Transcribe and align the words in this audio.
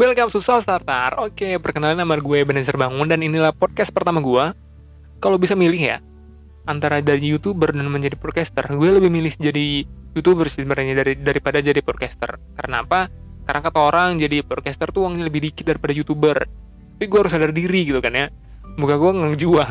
Welcome 0.00 0.32
to 0.32 0.40
Soul 0.40 0.64
Starter. 0.64 1.12
Oke, 1.20 1.60
perkenalan 1.60 2.00
nama 2.00 2.16
gue 2.16 2.40
Benezer 2.40 2.72
Bangun 2.72 3.04
dan 3.04 3.20
inilah 3.20 3.52
podcast 3.52 3.92
pertama 3.92 4.24
gue. 4.24 4.56
Kalau 5.20 5.36
bisa 5.36 5.52
milih 5.52 5.76
ya, 5.76 6.00
antara 6.64 7.04
dari 7.04 7.28
youtuber 7.28 7.68
dan 7.76 7.84
menjadi 7.92 8.16
podcaster, 8.16 8.64
gue 8.64 8.96
lebih 8.96 9.12
milih 9.12 9.28
jadi 9.36 9.84
youtuber 10.16 10.48
sebenarnya 10.48 11.04
dari 11.04 11.20
daripada 11.20 11.60
jadi 11.60 11.84
podcaster. 11.84 12.40
Karena 12.56 12.80
apa? 12.80 13.12
Karena 13.44 13.60
kata 13.60 13.76
orang 13.76 14.16
jadi 14.16 14.40
podcaster 14.40 14.88
tuh 14.88 15.04
uangnya 15.04 15.28
lebih 15.28 15.52
dikit 15.52 15.68
daripada 15.68 15.92
youtuber. 15.92 16.48
Tapi 16.96 17.04
gue 17.04 17.18
harus 17.20 17.32
sadar 17.36 17.52
diri 17.52 17.84
gitu 17.84 18.00
kan 18.00 18.16
ya. 18.16 18.32
Muka 18.80 18.96
gue 18.96 19.12
ngejual. 19.12 19.68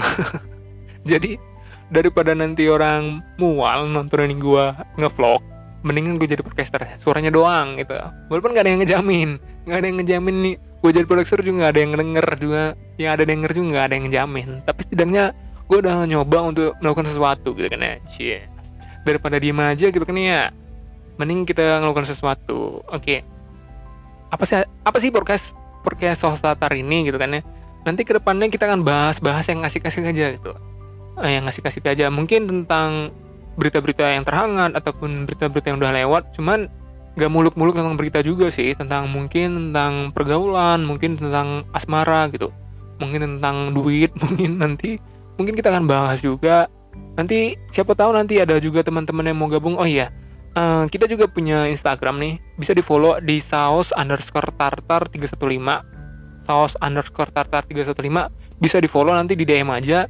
jadi 1.10 1.42
daripada 1.90 2.38
nanti 2.38 2.70
orang 2.70 3.26
mual 3.42 3.90
nontonin 3.90 4.38
gue 4.38 4.78
ngevlog, 4.94 5.42
mendingan 5.80 6.20
gue 6.20 6.28
jadi 6.28 6.44
podcaster 6.44 6.84
suaranya 7.00 7.32
doang 7.32 7.80
gitu. 7.80 7.96
Walaupun 8.28 8.52
gak 8.52 8.64
ada 8.68 8.72
yang 8.72 8.82
ngejamin 8.84 9.30
nggak 9.70 9.78
ada 9.78 9.86
yang 9.86 9.98
ngejamin 10.02 10.36
nih 10.42 10.56
gue 10.58 10.92
jadi 10.96 11.06
podcaster 11.06 11.40
juga 11.44 11.68
gak 11.68 11.72
ada 11.76 11.80
yang 11.80 11.92
denger 11.96 12.28
juga. 12.40 12.64
Yang 13.00 13.12
ada 13.16 13.24
denger 13.28 13.50
juga 13.56 13.68
gak 13.76 13.86
ada 13.86 13.94
yang 13.96 14.06
ngejamin. 14.08 14.50
Tapi 14.64 14.80
setidaknya 14.84 15.24
gue 15.70 15.78
udah 15.78 15.96
nyoba 16.10 16.38
untuk 16.50 16.70
melakukan 16.82 17.08
sesuatu 17.08 17.54
gitu 17.54 17.68
kan 17.70 17.82
ya 17.84 17.96
Cie. 18.10 18.40
daripada 19.06 19.40
diem 19.40 19.60
aja 19.60 19.88
gitu 19.90 20.04
kan 20.04 20.16
ya. 20.18 20.52
Mending 21.20 21.48
kita 21.48 21.84
melakukan 21.84 22.08
sesuatu 22.08 22.84
oke. 22.88 23.04
Okay. 23.04 23.22
apa 24.30 24.46
sih 24.46 24.62
apa 24.62 24.98
sih 25.02 25.10
podcast 25.10 25.58
podcast 25.82 26.22
Sohstatar 26.22 26.70
ini 26.78 27.08
gitu 27.08 27.18
kan 27.18 27.34
ya? 27.34 27.42
Nanti 27.88 28.06
ke 28.06 28.14
depannya 28.14 28.52
kita 28.52 28.70
akan 28.70 28.86
bahas-bahas 28.86 29.48
yang 29.50 29.66
ngasih-kasih 29.66 30.06
aja 30.06 30.26
gitu. 30.38 30.54
Eh, 31.20 31.32
yang 31.36 31.48
ngasih-kasih 31.48 31.82
aja. 31.84 32.06
Mungkin 32.14 32.46
tentang 32.46 33.12
berita-berita 33.60 34.16
yang 34.16 34.24
terhangat 34.24 34.72
ataupun 34.74 35.28
berita-berita 35.28 35.76
yang 35.76 35.78
udah 35.84 35.92
lewat 35.92 36.24
cuman 36.34 36.72
gak 37.20 37.28
muluk-muluk 37.28 37.76
tentang 37.76 38.00
berita 38.00 38.24
juga 38.24 38.48
sih 38.48 38.72
tentang 38.80 39.12
mungkin 39.12 39.70
tentang 39.70 40.16
pergaulan 40.16 40.88
mungkin 40.88 41.20
tentang 41.20 41.68
asmara 41.76 42.32
gitu 42.32 42.56
mungkin 43.04 43.38
tentang 43.38 43.76
duit 43.76 44.16
mungkin 44.24 44.64
nanti 44.64 44.96
mungkin 45.36 45.56
kita 45.56 45.72
akan 45.72 45.88
bahas 45.88 46.20
juga. 46.20 46.68
Nanti 47.16 47.56
siapa 47.72 47.96
tahu 47.96 48.12
nanti 48.12 48.44
ada 48.44 48.60
juga 48.60 48.84
teman-teman 48.84 49.24
yang 49.24 49.40
mau 49.40 49.48
gabung. 49.48 49.80
Oh 49.80 49.88
iya 49.88 50.12
uh, 50.56 50.86
kita 50.90 51.06
juga 51.06 51.30
punya 51.30 51.68
Instagram 51.70 52.18
nih 52.18 52.34
bisa 52.58 52.72
di 52.76 52.84
follow 52.84 53.20
di 53.22 53.38
saus 53.44 53.94
underscore 53.94 54.50
tartar 54.56 55.06
315 55.08 55.38
saus 56.48 56.74
underscore 56.82 57.32
tartar 57.32 57.64
315 57.68 58.60
bisa 58.60 58.78
di 58.82 58.90
follow 58.90 59.14
nanti 59.14 59.38
di 59.38 59.46
DM 59.46 59.70
aja 59.70 60.10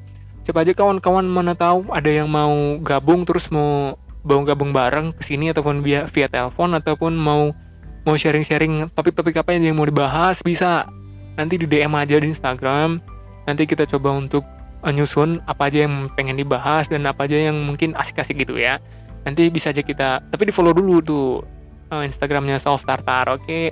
siapa 0.49 0.65
aja 0.65 0.73
kawan-kawan 0.73 1.29
mana 1.29 1.53
tahu 1.53 1.85
ada 1.93 2.09
yang 2.09 2.25
mau 2.25 2.81
gabung 2.81 3.21
terus 3.21 3.53
mau 3.53 3.93
mau 4.25 4.41
gabung 4.41 4.73
bareng 4.73 5.13
ke 5.13 5.21
sini 5.21 5.53
ataupun 5.53 5.85
via 5.85 6.09
via 6.09 6.25
telepon 6.25 6.73
ataupun 6.73 7.13
mau 7.13 7.53
mau 8.01 8.17
sharing-sharing 8.17 8.89
topik-topik 8.97 9.37
apa 9.37 9.53
yang 9.53 9.77
mau 9.77 9.85
dibahas 9.85 10.41
bisa 10.41 10.89
nanti 11.37 11.61
di 11.61 11.69
DM 11.69 11.93
aja 11.93 12.17
di 12.17 12.33
Instagram. 12.33 12.97
Nanti 13.45 13.69
kita 13.69 13.85
coba 13.85 14.17
untuk 14.17 14.41
nyusun 14.81 15.37
apa 15.45 15.69
aja 15.69 15.85
yang 15.85 16.09
pengen 16.17 16.41
dibahas 16.41 16.89
dan 16.89 17.05
apa 17.05 17.29
aja 17.29 17.53
yang 17.53 17.69
mungkin 17.69 17.93
asik-asik 17.93 18.41
gitu 18.41 18.57
ya. 18.57 18.81
Nanti 19.29 19.53
bisa 19.53 19.69
aja 19.69 19.85
kita 19.85 20.25
tapi 20.33 20.49
di 20.49 20.53
follow 20.55 20.73
dulu 20.73 20.97
tuh 21.05 21.45
uh, 21.93 22.01
Instagramnya 22.01 22.57
Soul 22.57 22.81
Starter 22.81 23.37
oke? 23.37 23.45
Okay. 23.45 23.69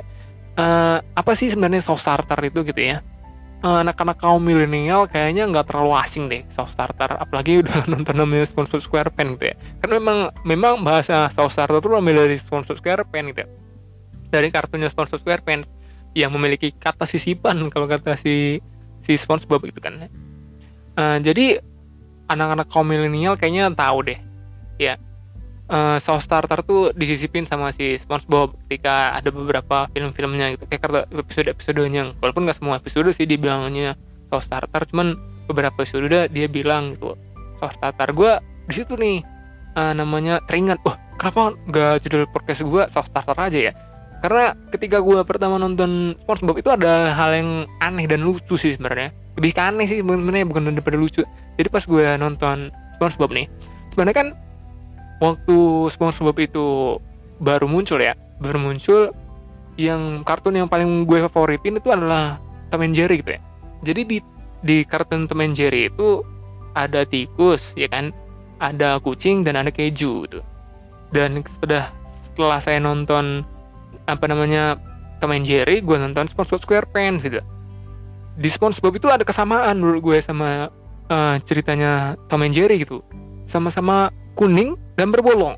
uh, 0.62 1.02
apa 1.02 1.34
sih 1.34 1.50
sebenarnya 1.50 1.82
Soul 1.82 1.98
Starter 1.98 2.38
itu 2.46 2.62
gitu 2.62 2.86
ya? 2.86 3.02
Eh, 3.02 3.17
anak-anak 3.66 4.22
kaum 4.22 4.42
milenial 4.44 5.10
kayaknya 5.10 5.50
nggak 5.50 5.74
terlalu 5.74 5.98
asing 5.98 6.30
deh 6.30 6.46
South 6.54 6.70
Starter. 6.70 7.18
Apalagi 7.18 7.58
udah 7.66 7.90
nonton 7.90 8.16
namanya 8.18 8.46
sponsor 8.46 8.78
Square 8.78 9.14
Pen 9.14 9.38
gitu 9.38 9.54
ya. 9.54 9.56
Kan 9.82 9.90
memang 9.98 10.30
memang 10.46 10.86
bahasa 10.86 11.30
South 11.34 11.54
Starter 11.54 11.82
itu 11.82 11.90
ambil 11.90 12.28
dari 12.28 12.38
sponsor 12.38 12.78
Square 12.78 13.10
Pen 13.10 13.34
gitu 13.34 13.46
ya. 13.46 13.50
Dari 14.28 14.52
kartunya 14.52 14.92
sponsor 14.92 15.18
Square 15.18 15.42
Pen 15.42 15.64
yang 16.14 16.34
memiliki 16.34 16.74
kata 16.74 17.06
sisipan 17.06 17.70
kalau 17.70 17.86
kata 17.86 18.18
si 18.18 18.62
si 19.02 19.14
SpongeBob 19.14 19.70
itu 19.70 19.78
kan 19.78 20.10
uh, 20.98 21.18
jadi 21.22 21.62
anak-anak 22.26 22.68
kaum 22.74 22.90
milenial 22.90 23.38
kayaknya 23.38 23.72
tahu 23.74 24.06
deh. 24.06 24.20
Ya 24.78 25.02
uh, 25.72 25.98
South 26.00 26.24
Starter 26.24 26.60
tuh 26.64 26.92
disisipin 26.96 27.44
sama 27.48 27.72
si 27.76 27.96
SpongeBob 28.00 28.56
ketika 28.68 29.16
ada 29.16 29.30
beberapa 29.32 29.88
film-filmnya 29.92 30.58
gitu. 30.58 30.64
Kayak 30.68 30.82
kartu 30.88 31.00
episode-episodenya. 31.24 32.18
Walaupun 32.20 32.48
nggak 32.48 32.58
semua 32.58 32.80
episode 32.80 33.12
sih 33.14 33.28
dibilangnya 33.28 33.96
South 34.32 34.48
Starter 34.48 34.84
cuman 34.92 35.16
beberapa 35.48 35.84
episode 35.84 36.28
dia 36.32 36.48
bilang 36.48 36.96
gitu 36.96 37.16
South 37.60 37.76
Starter. 37.80 38.10
Gue 38.12 38.32
di 38.68 38.74
situ 38.76 38.94
nih 39.00 39.24
uh, 39.76 39.94
namanya 39.96 40.44
teringat. 40.48 40.80
Wah 40.84 40.96
kenapa 41.20 41.56
nggak 41.68 41.94
judul 42.08 42.24
podcast 42.32 42.64
gue 42.64 42.84
South 42.92 43.08
Starter 43.12 43.38
aja 43.38 43.60
ya? 43.72 43.74
Karena 44.18 44.58
ketika 44.74 44.98
gue 44.98 45.22
pertama 45.30 45.62
nonton 45.62 46.18
SpongeBob 46.26 46.58
itu 46.58 46.74
ada 46.74 47.14
hal 47.14 47.38
yang 47.38 47.50
aneh 47.86 48.10
dan 48.10 48.26
lucu 48.26 48.58
sih 48.58 48.74
sebenarnya. 48.74 49.14
Lebih 49.38 49.54
aneh 49.54 49.86
sih 49.86 50.02
sebenarnya 50.02 50.50
bukan 50.50 50.74
daripada 50.74 50.98
lucu. 50.98 51.22
Jadi 51.58 51.70
pas 51.70 51.86
gue 51.86 52.06
nonton 52.18 52.74
SpongeBob 52.98 53.30
nih 53.30 53.46
sebenarnya 53.94 54.18
kan 54.18 54.28
waktu 55.18 55.58
SpongeBob 55.90 56.38
itu 56.42 56.98
baru 57.38 57.70
muncul 57.70 58.02
ya 58.02 58.18
baru 58.42 58.62
muncul 58.62 59.14
yang 59.78 60.26
kartun 60.26 60.58
yang 60.58 60.68
paling 60.70 61.06
gue 61.06 61.22
favoritin 61.30 61.78
itu 61.78 61.90
adalah 61.94 62.42
Tom 62.74 62.84
and 62.84 62.98
Jerry 62.98 63.22
gitu 63.22 63.38
ya. 63.38 63.42
Jadi 63.86 64.02
di 64.04 64.18
di 64.66 64.82
kartun 64.84 65.30
Tom 65.30 65.46
and 65.46 65.54
Jerry 65.54 65.88
itu 65.94 66.26
ada 66.74 67.06
tikus 67.06 67.78
ya 67.78 67.86
kan? 67.88 68.10
Ada 68.58 68.98
kucing 68.98 69.46
dan 69.46 69.54
ada 69.54 69.70
keju 69.70 70.26
gitu. 70.26 70.42
Dan 71.14 71.46
setelah 71.46 71.94
setelah 72.26 72.58
saya 72.58 72.82
nonton 72.82 73.46
apa 74.10 74.26
namanya 74.26 74.82
Tom 75.22 75.34
and 75.34 75.46
Jerry 75.46 75.80
gue 75.82 75.98
nonton 75.98 76.26
SpongeBob 76.26 76.62
SquarePants 76.62 77.22
gitu. 77.22 77.42
Di 78.38 78.50
SpongeBob 78.50 78.98
itu 78.98 79.08
ada 79.14 79.22
kesamaan 79.22 79.78
menurut 79.78 80.02
gue 80.02 80.18
sama 80.26 80.74
uh, 81.10 81.36
ceritanya 81.46 82.18
Tom 82.26 82.42
and 82.42 82.54
Jerry 82.58 82.82
gitu. 82.82 83.06
Sama-sama 83.46 84.10
kuning 84.38 84.78
dan 84.94 85.10
berbolong. 85.10 85.58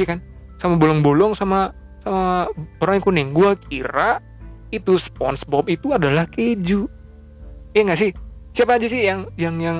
Iya 0.00 0.16
kan? 0.16 0.18
Sama 0.56 0.80
bolong-bolong 0.80 1.36
sama 1.36 1.76
sama 2.00 2.48
orang 2.80 2.94
yang 2.96 3.04
kuning. 3.04 3.28
Gua 3.36 3.52
kira 3.54 4.24
itu 4.72 4.96
SpongeBob 4.96 5.68
itu 5.68 5.92
adalah 5.92 6.24
keju. 6.24 6.88
Iya 7.76 7.82
nggak 7.92 8.00
sih? 8.00 8.10
Siapa 8.56 8.80
aja 8.80 8.88
sih 8.88 9.04
yang 9.04 9.28
yang 9.36 9.56
yang 9.60 9.78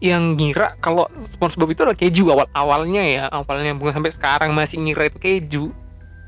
yang 0.00 0.36
ngira 0.36 0.76
kalau 0.84 1.08
SpongeBob 1.32 1.72
itu 1.72 1.80
adalah 1.88 1.96
keju? 1.96 2.28
Awal 2.28 2.46
awalnya 2.52 3.02
ya. 3.02 3.24
Awalnya 3.32 3.72
bukan 3.80 3.96
sampai 3.96 4.12
sekarang 4.12 4.50
masih 4.52 4.76
ngira 4.84 5.08
itu 5.08 5.18
keju. 5.18 5.64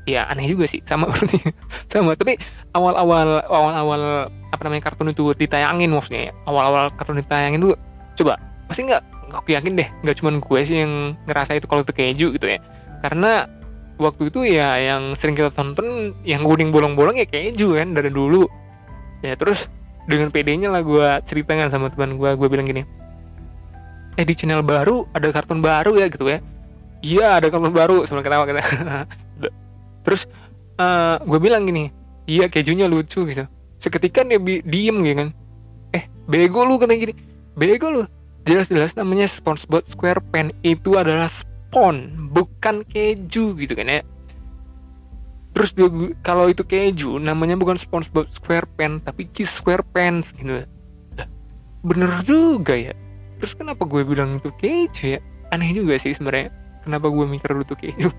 Ya 0.09 0.25
aneh 0.27 0.49
juga 0.49 0.65
sih. 0.65 0.81
Sama 0.83 1.07
berarti. 1.13 1.37
Sama. 1.93 2.17
Tapi 2.17 2.41
awal 2.73 2.97
awal 2.97 3.45
awal 3.47 3.73
awal 3.77 4.01
apa 4.49 4.61
namanya 4.65 4.89
kartun 4.89 5.13
itu 5.13 5.29
ditayangin 5.37 5.93
maksudnya 5.93 6.29
ya. 6.29 6.33
Awal 6.49 6.63
awal 6.73 6.83
kartun 6.97 7.21
ditayangin 7.21 7.61
itu 7.61 7.77
coba 8.13 8.37
pasti 8.69 8.85
nggak 8.85 9.12
aku 9.33 9.57
yakin 9.57 9.73
deh 9.75 9.89
nggak 10.05 10.15
cuma 10.21 10.37
gue 10.37 10.59
sih 10.63 10.85
yang 10.85 11.17
ngerasa 11.25 11.57
itu 11.57 11.65
kalau 11.65 11.81
itu 11.81 11.93
keju 11.93 12.27
gitu 12.37 12.47
ya. 12.47 12.61
Karena 13.01 13.49
waktu 13.99 14.29
itu 14.29 14.45
ya 14.47 14.77
yang 14.79 15.17
sering 15.17 15.35
kita 15.35 15.51
tonton 15.51 16.13
yang 16.23 16.45
kuning 16.45 16.69
bolong-bolong 16.69 17.17
ya 17.19 17.27
keju 17.27 17.75
kan 17.75 17.91
dari 17.97 18.13
dulu. 18.13 18.45
Ya 19.25 19.33
terus 19.35 19.67
dengan 20.05 20.29
PD-nya 20.29 20.69
lah 20.69 20.83
gue 20.83 21.07
ceritakan 21.25 21.71
sama 21.71 21.87
teman 21.89 22.19
gue 22.19 22.29
gue 22.35 22.47
bilang 22.51 22.67
gini 22.67 22.83
eh 24.13 24.25
di 24.27 24.35
channel 24.35 24.61
baru 24.61 25.09
ada 25.15 25.31
kartun 25.33 25.59
baru 25.63 25.97
ya 25.97 26.07
gitu 26.07 26.29
ya. 26.29 26.39
Iya 27.03 27.27
ada 27.41 27.47
kartun 27.49 27.73
baru 27.73 28.05
sama 28.07 28.23
ketawa 28.23 28.45
kita 28.47 28.61
terus 30.05 30.27
uh, 30.77 30.83
eh, 30.83 31.15
gue 31.23 31.39
bilang 31.39 31.65
gini 31.65 31.89
iya 32.29 32.47
kejunya 32.47 32.85
lucu 32.85 33.25
gitu. 33.25 33.47
Seketika 33.81 34.23
dia 34.23 34.39
diem 34.63 34.97
gitu 35.03 35.15
kan. 35.17 35.29
Eh 35.91 36.03
bego 36.29 36.63
lu 36.63 36.77
kata 36.77 36.93
gini. 36.95 37.13
Bego 37.57 37.89
lu 37.89 38.01
jelas-jelas 38.43 38.95
namanya 38.99 39.27
SpongeBob 39.27 39.87
SquarePants 39.87 40.55
itu 40.67 40.99
adalah 40.99 41.31
spon 41.31 42.27
bukan 42.31 42.83
keju 42.87 43.55
gitu 43.55 43.73
kan 43.73 43.87
ya. 43.87 44.01
Terus 45.53 45.71
kalau 46.25 46.49
itu 46.49 46.65
keju 46.65 47.21
namanya 47.21 47.55
bukan 47.55 47.79
SpongeBob 47.79 48.27
SquarePants 48.33 49.05
tapi 49.07 49.29
Cheese 49.31 49.61
SquarePants 49.61 50.35
gitu. 50.35 50.67
Bener 51.83 52.11
juga 52.27 52.75
ya. 52.75 52.93
Terus 53.39 53.53
kenapa 53.55 53.83
gue 53.87 54.03
bilang 54.03 54.39
itu 54.39 54.51
keju 54.59 55.17
ya? 55.17 55.19
Aneh 55.51 55.71
juga 55.71 55.95
sih 55.99 56.11
sebenarnya. 56.11 56.51
Kenapa 56.83 57.07
gue 57.07 57.25
mikir 57.27 57.47
dulu 57.55 57.63
itu 57.63 57.75
keju? 57.79 58.09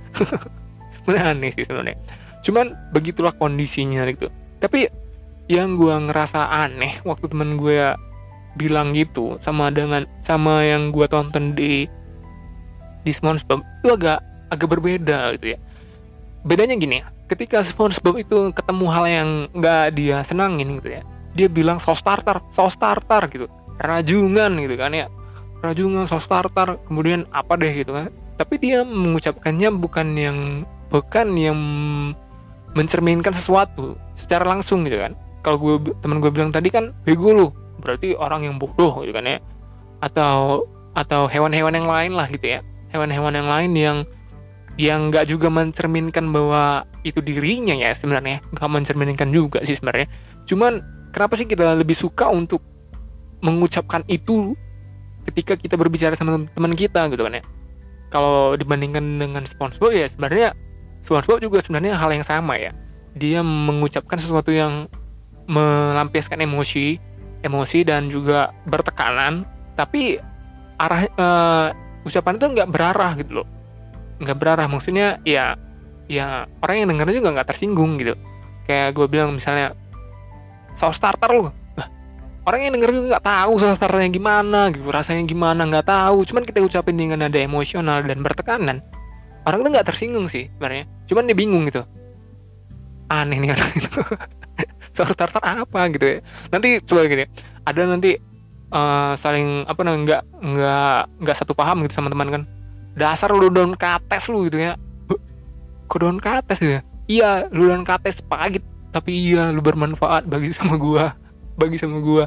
Bener 1.05 1.37
aneh 1.37 1.53
sih 1.53 1.69
sebenarnya. 1.69 2.01
Cuman 2.41 2.73
begitulah 2.97 3.33
kondisinya 3.37 4.09
gitu. 4.09 4.33
Tapi 4.61 4.89
yang 5.53 5.77
gue 5.77 5.93
ngerasa 5.93 6.49
aneh 6.49 7.05
waktu 7.05 7.29
temen 7.29 7.61
gue 7.61 7.93
bilang 8.55 8.95
gitu 8.95 9.39
sama 9.43 9.71
dengan 9.71 10.07
sama 10.23 10.63
yang 10.63 10.95
gue 10.95 11.07
tonton 11.11 11.55
di 11.55 11.87
di 13.05 13.11
SpongeBob. 13.13 13.61
Itu 13.83 13.95
agak 13.95 14.19
agak 14.51 14.69
berbeda 14.71 15.35
gitu 15.39 15.55
ya. 15.55 15.59
Bedanya 16.45 16.77
gini 16.77 17.01
ketika 17.29 17.65
SpongeBob 17.65 18.21
itu 18.21 18.39
ketemu 18.53 18.87
hal 18.93 19.05
yang 19.09 19.31
nggak 19.57 19.97
dia 19.97 20.21
senangin 20.23 20.79
gitu 20.81 21.01
ya 21.01 21.03
dia 21.35 21.51
bilang 21.51 21.83
sauce 21.83 22.01
tartar 22.01 22.41
sauce 22.55 22.79
tartar 22.79 23.27
gitu. 23.29 23.51
Rajungan 23.83 24.55
gitu 24.63 24.75
kan 24.79 24.95
ya. 24.95 25.11
Rajungan 25.61 26.07
sauce 26.07 26.31
tartar 26.31 26.79
kemudian 26.87 27.27
apa 27.35 27.59
deh 27.59 27.75
gitu 27.75 27.91
kan. 27.93 28.09
Tapi 28.39 28.59
dia 28.63 28.87
mengucapkannya 28.87 29.69
bukan 29.75 30.09
yang 30.15 30.39
bukan 30.89 31.35
yang 31.35 31.59
mencerminkan 32.75 33.35
sesuatu 33.35 33.99
secara 34.15 34.47
langsung 34.47 34.87
gitu 34.87 34.99
kan. 34.99 35.19
Kalau 35.43 35.61
gue 35.61 35.93
teman 36.01 36.23
gue 36.23 36.31
bilang 36.31 36.55
tadi 36.55 36.71
kan 36.71 36.95
bego 37.05 37.35
lu 37.35 37.49
berarti 37.85 38.17
orang 38.17 38.49
yang 38.49 38.57
bodoh 38.57 39.05
gitu 39.05 39.13
kan 39.13 39.29
ya. 39.29 39.39
Atau 40.01 40.65
atau 40.97 41.29
hewan-hewan 41.29 41.75
yang 41.77 41.89
lain 41.91 42.13
lah 42.17 42.27
gitu 42.33 42.59
ya. 42.59 42.61
Hewan-hewan 42.91 43.37
yang 43.37 43.49
lain 43.51 43.73
yang 43.77 43.99
yang 44.75 45.01
nggak 45.13 45.31
juga 45.31 45.53
mencerminkan 45.53 46.27
bahwa 46.35 46.89
itu 47.07 47.21
dirinya 47.21 47.77
ya 47.77 47.93
sebenarnya. 47.93 48.41
Nggak 48.57 48.71
mencerminkan 48.71 49.29
juga 49.31 49.61
sih 49.63 49.77
sebenarnya. 49.77 50.09
Cuman 50.49 50.81
kenapa 51.13 51.37
sih 51.37 51.47
kita 51.47 51.77
lebih 51.77 51.95
suka 51.95 52.33
untuk 52.33 52.65
mengucapkan 53.45 54.01
itu 54.09 54.57
ketika 55.29 55.55
kita 55.55 55.77
berbicara 55.77 56.17
sama 56.17 56.49
teman 56.57 56.73
kita 56.73 57.07
gitu 57.13 57.23
kan 57.23 57.39
ya? 57.39 57.45
Kalau 58.09 58.55
dibandingkan 58.55 59.03
dengan 59.19 59.43
SpongeBob 59.45 59.91
ya 59.91 60.07
sebenarnya 60.07 60.55
SpongeBob 61.03 61.43
juga 61.43 61.59
sebenarnya 61.61 61.99
hal 61.99 62.11
yang 62.15 62.25
sama 62.25 62.57
ya. 62.57 62.73
Dia 63.15 63.43
mengucapkan 63.47 64.19
sesuatu 64.19 64.51
yang 64.51 64.91
melampiaskan 65.47 66.41
emosi 66.41 66.99
emosi 67.45 67.85
dan 67.85 68.09
juga 68.09 68.51
bertekanan 68.65 69.45
tapi 69.77 70.17
arah 70.81 71.03
uh, 71.21 71.69
ucapan 72.09 72.41
itu 72.41 72.47
nggak 72.57 72.71
berarah 72.73 73.13
gitu 73.21 73.43
loh. 73.43 73.49
Nggak 74.19 74.37
berarah 74.41 74.67
maksudnya 74.67 75.21
ya 75.29 75.55
ya 76.09 76.49
orang 76.65 76.77
yang 76.85 76.89
dengarnya 76.97 77.21
juga 77.21 77.31
nggak 77.37 77.49
tersinggung 77.53 78.01
gitu. 78.01 78.17
Kayak 78.65 78.97
gue 78.97 79.07
bilang 79.13 79.37
misalnya 79.37 79.77
saus 80.75 80.97
tartar 80.97 81.31
loh 81.31 81.53
orang 82.45 82.61
yang 82.69 82.73
denger 82.77 82.91
juga 82.93 83.07
nggak 83.17 83.25
tahu 83.25 83.53
salah 83.61 83.77
startnya 83.77 84.11
gimana 84.13 84.69
gitu 84.73 84.89
rasanya 84.93 85.25
gimana 85.25 85.65
nggak 85.65 85.87
tahu. 85.89 86.25
Cuman 86.29 86.43
kita 86.45 86.61
ucapin 86.61 86.97
dengan 86.97 87.25
nada 87.25 87.41
emosional 87.41 88.05
dan 88.05 88.21
bertekanan 88.21 88.85
orang 89.45 89.59
tuh 89.61 89.71
nggak 89.73 89.87
tersinggung 89.89 90.29
sih 90.29 90.49
sebenarnya. 90.57 90.85
Cuman 91.09 91.29
dia 91.29 91.37
bingung 91.37 91.65
gitu. 91.69 91.83
Aneh 93.09 93.37
nih 93.41 93.53
orang 93.53 93.71
itu 93.77 93.89
saus 94.95 95.11
tartar 95.19 95.43
apa 95.43 95.91
gitu 95.91 96.07
ya. 96.07 96.19
Nanti 96.55 96.79
coba 96.87 97.11
gini 97.11 97.27
ada 97.67 97.81
nanti 97.85 98.17
uh, 98.71 99.13
saling 99.19 99.67
apa 99.67 99.81
namanya 99.83 100.03
nggak 100.07 100.23
nggak 100.55 101.01
nggak 101.27 101.37
satu 101.37 101.53
paham 101.53 101.83
gitu 101.85 101.99
sama 101.99 102.09
teman 102.09 102.31
kan. 102.31 102.43
Dasar 102.95 103.35
lu 103.35 103.51
daun 103.51 103.75
kates 103.75 104.31
lu 104.31 104.47
gitu 104.47 104.63
ya. 104.63 104.79
Kok 105.91 105.99
daun 105.99 106.19
kates 106.23 106.63
gitu 106.63 106.79
ya? 106.79 106.83
Iya 107.11 107.31
lu 107.51 107.69
daun 107.69 107.83
kates 107.83 108.23
pagi 108.23 108.63
tapi 108.95 109.11
iya 109.11 109.51
lu 109.51 109.59
bermanfaat 109.59 110.31
bagi 110.31 110.55
sama 110.57 110.79
gua 110.79 111.19
bagi 111.59 111.79
sama 111.79 111.99
gue 111.99 112.25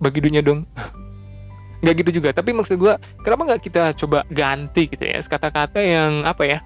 bagi 0.00 0.20
dunia 0.20 0.44
dong. 0.44 0.68
Nggak 1.80 2.04
gitu 2.04 2.20
juga 2.20 2.36
tapi 2.36 2.52
maksud 2.52 2.76
gue 2.76 2.92
kenapa 3.24 3.40
nggak 3.48 3.62
kita 3.64 3.82
coba 4.04 4.28
ganti 4.28 4.84
gitu 4.84 5.00
ya? 5.00 5.16
Kata-kata 5.24 5.80
yang 5.80 6.28
apa 6.28 6.44
ya? 6.44 6.58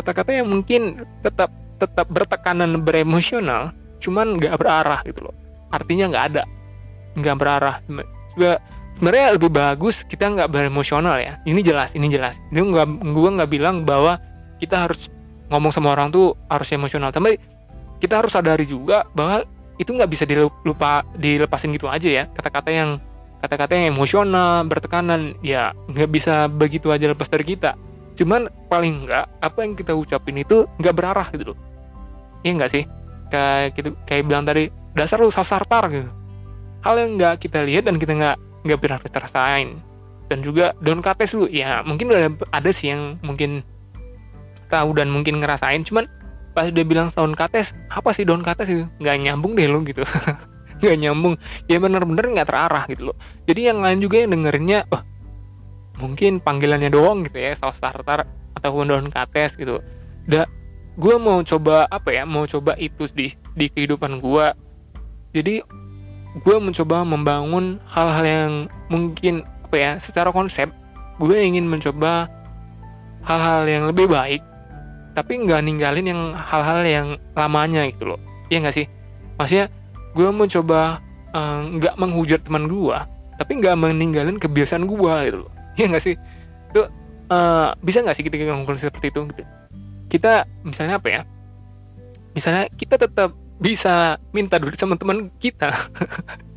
Kata-kata 0.00 0.32
yang 0.32 0.48
mungkin 0.48 1.04
tetap 1.20 1.52
tetap 1.76 2.08
bertekanan 2.08 2.80
beremosional 2.80 3.76
cuman 4.00 4.36
nggak 4.36 4.54
berarah 4.60 5.00
gitu 5.04 5.28
loh. 5.30 5.34
Artinya 5.72 6.10
nggak 6.10 6.24
ada. 6.32 6.42
Nggak 7.16 7.36
berarah. 7.36 7.76
Juga 8.36 8.60
sebenarnya 8.96 9.36
lebih 9.36 9.50
bagus 9.52 10.04
kita 10.04 10.28
nggak 10.32 10.48
beremosional 10.48 11.16
ya. 11.20 11.40
Ini 11.44 11.60
jelas 11.60 11.92
ini 11.96 12.08
jelas. 12.08 12.38
Itu 12.52 12.64
nggak 12.64 12.86
gue 13.02 13.30
nggak 13.40 13.50
bilang 13.50 13.82
bahwa 13.84 14.20
kita 14.60 14.88
harus 14.88 15.12
ngomong 15.52 15.70
sama 15.70 15.92
orang 15.92 16.12
tuh 16.12 16.36
harus 16.48 16.68
emosional. 16.72 17.12
Tapi 17.12 17.36
kita 18.00 18.20
harus 18.20 18.32
sadari 18.32 18.68
juga 18.68 19.08
bahwa 19.16 19.44
itu 19.76 19.92
nggak 19.92 20.08
bisa 20.08 20.24
dilupa 20.24 21.04
dilepasin 21.16 21.72
gitu 21.72 21.88
aja 21.88 22.08
ya. 22.08 22.24
Kata-kata 22.32 22.70
yang 22.72 22.90
kata-kata 23.40 23.76
yang 23.76 23.92
emosional 23.92 24.64
bertekanan 24.64 25.36
ya 25.44 25.76
nggak 25.92 26.08
bisa 26.08 26.48
begitu 26.48 26.92
aja 26.92 27.08
lepas 27.08 27.28
dari 27.28 27.44
kita. 27.44 27.76
Cuman 28.16 28.48
paling 28.72 29.04
nggak 29.04 29.44
apa 29.44 29.58
yang 29.60 29.76
kita 29.76 29.92
ucapin 29.92 30.40
itu 30.40 30.64
nggak 30.80 30.94
berarah 30.96 31.28
gitu 31.32 31.52
loh. 31.52 31.58
Iya 32.40 32.52
nggak 32.56 32.72
sih 32.72 32.84
kayak 33.28 33.76
gitu 33.76 33.90
kayak 34.06 34.24
bilang 34.26 34.44
tadi 34.46 34.70
dasar 34.96 35.20
lu 35.20 35.28
sasartar 35.28 35.90
gitu. 35.92 36.10
Hal 36.80 36.94
yang 36.96 37.20
nggak 37.20 37.42
kita 37.44 37.60
lihat 37.66 37.84
dan 37.84 38.00
kita 38.00 38.16
nggak 38.16 38.36
nggak 38.66 38.78
pernah 38.80 38.98
kita 39.02 39.18
rasain. 39.20 39.68
Dan 40.26 40.42
juga 40.42 40.74
don 40.82 40.98
kates 41.04 41.38
lu 41.38 41.46
ya 41.46 41.86
mungkin 41.86 42.10
ada, 42.10 42.30
ada 42.50 42.70
sih 42.74 42.90
yang 42.90 43.20
mungkin 43.22 43.62
tahu 44.72 44.96
dan 44.96 45.12
mungkin 45.12 45.38
ngerasain. 45.38 45.86
Cuman 45.86 46.10
pas 46.56 46.72
dia 46.72 46.82
bilang 46.82 47.12
daun 47.12 47.36
kates 47.36 47.76
apa 47.92 48.10
sih 48.10 48.26
daun 48.26 48.42
kates 48.42 48.66
itu? 48.72 48.84
Nggak 48.98 49.16
nyambung 49.22 49.52
deh 49.54 49.68
lo 49.70 49.84
gitu. 49.86 50.02
Nggak 50.82 50.96
nyambung. 50.98 51.34
Ya 51.70 51.80
bener-bener 51.80 52.24
nggak 52.36 52.48
terarah 52.52 52.84
gitu 52.90 53.12
loh. 53.12 53.16
Jadi 53.48 53.70
yang 53.70 53.80
lain 53.80 53.96
juga 54.02 54.20
yang 54.20 54.36
dengerinnya 54.36 54.84
oh, 54.92 55.00
mungkin 55.96 56.42
panggilannya 56.44 56.92
doang 56.92 57.24
gitu 57.24 57.40
ya 57.40 57.56
saus 57.56 57.80
tartar 57.80 58.28
ataupun 58.52 58.84
daun 58.88 59.08
kates 59.08 59.56
gitu. 59.56 59.80
Udah 60.28 60.44
gue 60.96 61.14
mau 61.20 61.44
coba 61.44 61.84
apa 61.92 62.08
ya 62.08 62.24
mau 62.24 62.48
coba 62.48 62.72
itu 62.80 63.04
di 63.12 63.36
di 63.52 63.68
kehidupan 63.68 64.16
gue 64.24 64.46
jadi 65.36 65.60
gue 66.40 66.56
mencoba 66.56 67.04
membangun 67.04 67.76
hal-hal 67.88 68.24
yang 68.24 68.52
mungkin 68.88 69.44
apa 69.68 69.76
ya 69.76 69.92
secara 70.00 70.32
konsep 70.32 70.72
gue 71.20 71.36
ingin 71.36 71.68
mencoba 71.68 72.28
hal-hal 73.24 73.68
yang 73.68 73.84
lebih 73.88 74.08
baik 74.08 74.40
tapi 75.16 75.40
nggak 75.40 75.64
ninggalin 75.64 76.06
yang 76.12 76.22
hal-hal 76.36 76.84
yang 76.84 77.08
lamanya 77.32 77.88
gitu 77.88 78.04
loh. 78.04 78.20
Iya 78.52 78.68
nggak 78.68 78.76
sih? 78.76 78.86
Maksudnya 79.40 79.72
gue 80.12 80.28
mau 80.28 80.44
coba 80.44 81.00
eh, 81.32 81.60
nggak 81.80 81.94
uh, 81.96 82.00
menghujat 82.00 82.40
teman 82.44 82.68
gue 82.68 82.98
tapi 83.36 83.52
nggak 83.60 83.76
meninggalin 83.80 84.36
kebiasaan 84.36 84.84
gue 84.84 85.14
gitu 85.28 85.38
loh. 85.44 85.52
Iya 85.80 85.86
nggak 85.88 86.04
sih? 86.04 86.14
Itu 86.72 86.88
uh, 87.32 87.72
bisa 87.80 88.04
nggak 88.04 88.16
sih 88.16 88.24
kita 88.28 88.36
ngomong 88.44 88.76
seperti 88.76 89.08
itu? 89.08 89.24
gitu 89.32 89.55
kita 90.06 90.46
misalnya 90.62 90.98
apa 90.98 91.08
ya? 91.08 91.22
Misalnya 92.36 92.68
kita 92.76 93.00
tetap 93.00 93.32
bisa 93.56 94.20
minta 94.36 94.60
duit 94.60 94.76
sama 94.76 95.00
teman 95.00 95.32
kita. 95.40 95.72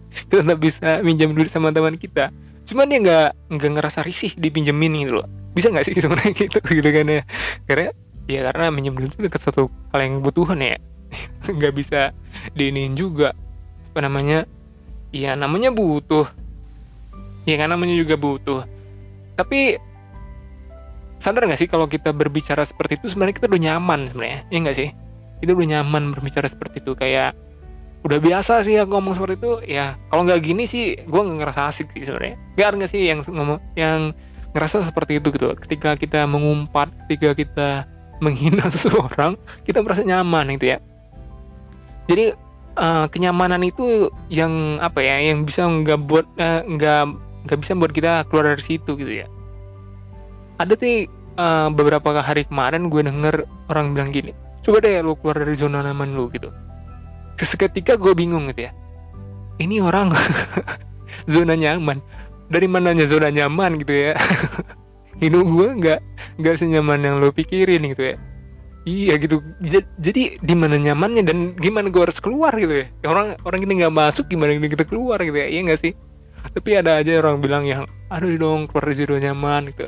Kita 0.09 0.41
tetap 0.41 0.57
bisa 0.57 0.99
minjam 1.05 1.31
duit 1.37 1.53
sama 1.53 1.69
teman 1.69 1.93
kita. 1.93 2.33
Cuman 2.65 2.89
dia 2.89 2.99
nggak 2.99 3.29
nggak 3.55 3.71
ngerasa 3.77 4.01
risih 4.01 4.33
dipinjemin 4.35 5.05
gitu 5.05 5.21
loh. 5.21 5.27
Bisa 5.53 5.69
nggak 5.69 5.85
sih 5.85 5.93
sebenarnya 5.95 6.33
gitu 6.49 6.57
gitu 6.65 6.89
kan 6.89 7.05
ya? 7.07 7.21
Karena 7.69 7.93
ya 8.25 8.39
karena 8.49 8.73
minjem 8.73 8.97
duit 8.97 9.13
itu 9.13 9.29
satu 9.37 9.69
hal 9.93 9.99
yang 10.01 10.19
kebutuhan 10.19 10.59
ya. 10.59 10.77
Nggak 11.57 11.73
bisa 11.77 12.01
diinin 12.57 12.97
juga. 12.97 13.37
Apa 13.93 14.05
namanya? 14.05 14.49
Ya 15.13 15.37
namanya 15.37 15.69
butuh. 15.69 16.25
Ya 17.45 17.55
kan 17.57 17.69
namanya 17.73 17.93
juga 17.97 18.17
butuh. 18.17 18.65
Tapi 19.37 19.77
sadar 21.19 21.45
nggak 21.45 21.59
sih 21.59 21.69
kalau 21.69 21.85
kita 21.85 22.15
berbicara 22.15 22.63
seperti 22.63 22.95
itu 22.97 23.11
sebenarnya 23.11 23.35
kita 23.35 23.47
udah 23.51 23.61
nyaman 23.61 23.99
sebenarnya 24.09 24.39
ya 24.47 24.57
nggak 24.63 24.77
sih? 24.79 24.89
Kita 25.39 25.51
udah 25.55 25.67
nyaman 25.77 26.03
berbicara 26.15 26.47
seperti 26.47 26.79
itu 26.79 26.95
kayak 26.95 27.35
udah 27.99 28.19
biasa 28.23 28.63
sih 28.63 28.79
aku 28.79 28.95
ngomong 28.95 29.19
seperti 29.19 29.35
itu 29.43 29.51
ya 29.67 29.99
kalau 30.07 30.23
nggak 30.23 30.39
gini 30.39 30.63
sih 30.63 30.95
gue 30.95 31.21
nggak 31.21 31.37
ngerasa 31.43 31.61
asik 31.67 31.91
sih 31.91 32.07
sebenarnya. 32.07 32.35
Nggak 32.55 32.67
nggak 32.79 32.89
sih 32.89 33.01
yang 33.03 33.19
ngomong 33.27 33.59
yang 33.75 34.15
ngerasa 34.55 34.87
seperti 34.87 35.19
itu 35.19 35.27
gitu. 35.35 35.51
Ketika 35.59 35.99
kita 35.99 36.23
mengumpat 36.23 36.89
ketika 37.05 37.35
kita 37.35 37.69
menghina 38.23 38.67
seseorang 38.73 39.35
kita 39.67 39.83
merasa 39.83 40.01
nyaman 40.07 40.55
gitu 40.55 40.73
ya. 40.73 40.77
Jadi 42.09 42.33
uh, 42.79 43.05
kenyamanan 43.11 43.61
itu 43.67 44.07
yang 44.31 44.79
apa 44.79 45.03
ya 45.03 45.19
yang 45.19 45.43
bisa 45.43 45.67
nggak 45.67 45.99
buat 46.07 46.25
uh, 46.39 46.63
nggak 46.65 47.03
nggak 47.45 47.59
bisa 47.59 47.71
buat 47.75 47.91
kita 47.91 48.23
keluar 48.27 48.55
dari 48.55 48.63
situ 48.63 48.95
gitu 48.99 49.23
ya 49.23 49.27
ada 50.59 50.75
sih 50.75 51.07
uh, 51.39 51.71
beberapa 51.71 52.19
hari 52.19 52.43
kemarin 52.45 52.91
gue 52.91 53.01
denger 53.01 53.47
orang 53.71 53.95
bilang 53.95 54.11
gini 54.11 54.35
coba 54.63 54.83
deh 54.83 54.99
lu 54.99 55.15
keluar 55.19 55.41
dari 55.41 55.55
zona 55.55 55.81
nyaman 55.81 56.13
lu 56.15 56.27
gitu. 56.29 56.51
Seketika 57.39 57.95
gue 57.95 58.11
bingung 58.11 58.51
gitu 58.51 58.67
ya. 58.67 58.71
Ini 59.59 59.79
orang 59.81 60.11
zona 61.33 61.55
nyaman. 61.55 62.03
Dari 62.51 62.67
mananya 62.67 63.07
zona 63.07 63.31
nyaman 63.31 63.79
gitu 63.79 63.93
ya. 63.95 64.13
Hidup 65.23 65.47
gue 65.47 65.67
nggak 65.79 65.99
nggak 66.39 66.55
senyaman 66.59 67.01
yang 67.01 67.15
lo 67.17 67.31
pikirin 67.31 67.87
gitu 67.89 68.13
ya. 68.13 68.15
Iya 68.87 69.13
gitu. 69.19 69.41
Jadi 69.99 70.39
di 70.39 70.55
mana 70.55 70.79
nyamannya 70.79 71.23
dan 71.23 71.37
gimana 71.55 71.89
gue 71.89 72.01
harus 72.03 72.19
keluar 72.19 72.51
gitu 72.55 72.83
ya? 72.83 72.85
Orang 73.07 73.39
orang 73.47 73.59
ini 73.63 73.83
nggak 73.83 73.93
masuk 73.95 74.27
gimana 74.27 74.55
kita 74.59 74.83
keluar 74.85 75.17
gitu 75.23 75.35
ya? 75.35 75.47
Iya 75.47 75.59
nggak 75.65 75.79
sih? 75.79 75.93
Tapi 76.39 76.69
ada 76.79 76.99
aja 76.99 77.19
orang 77.19 77.39
bilang 77.43 77.63
yang 77.67 77.83
aduh 78.11 78.35
dong 78.35 78.67
keluar 78.67 78.91
dari 78.91 78.95
zona 79.01 79.17
nyaman 79.17 79.71
gitu 79.71 79.87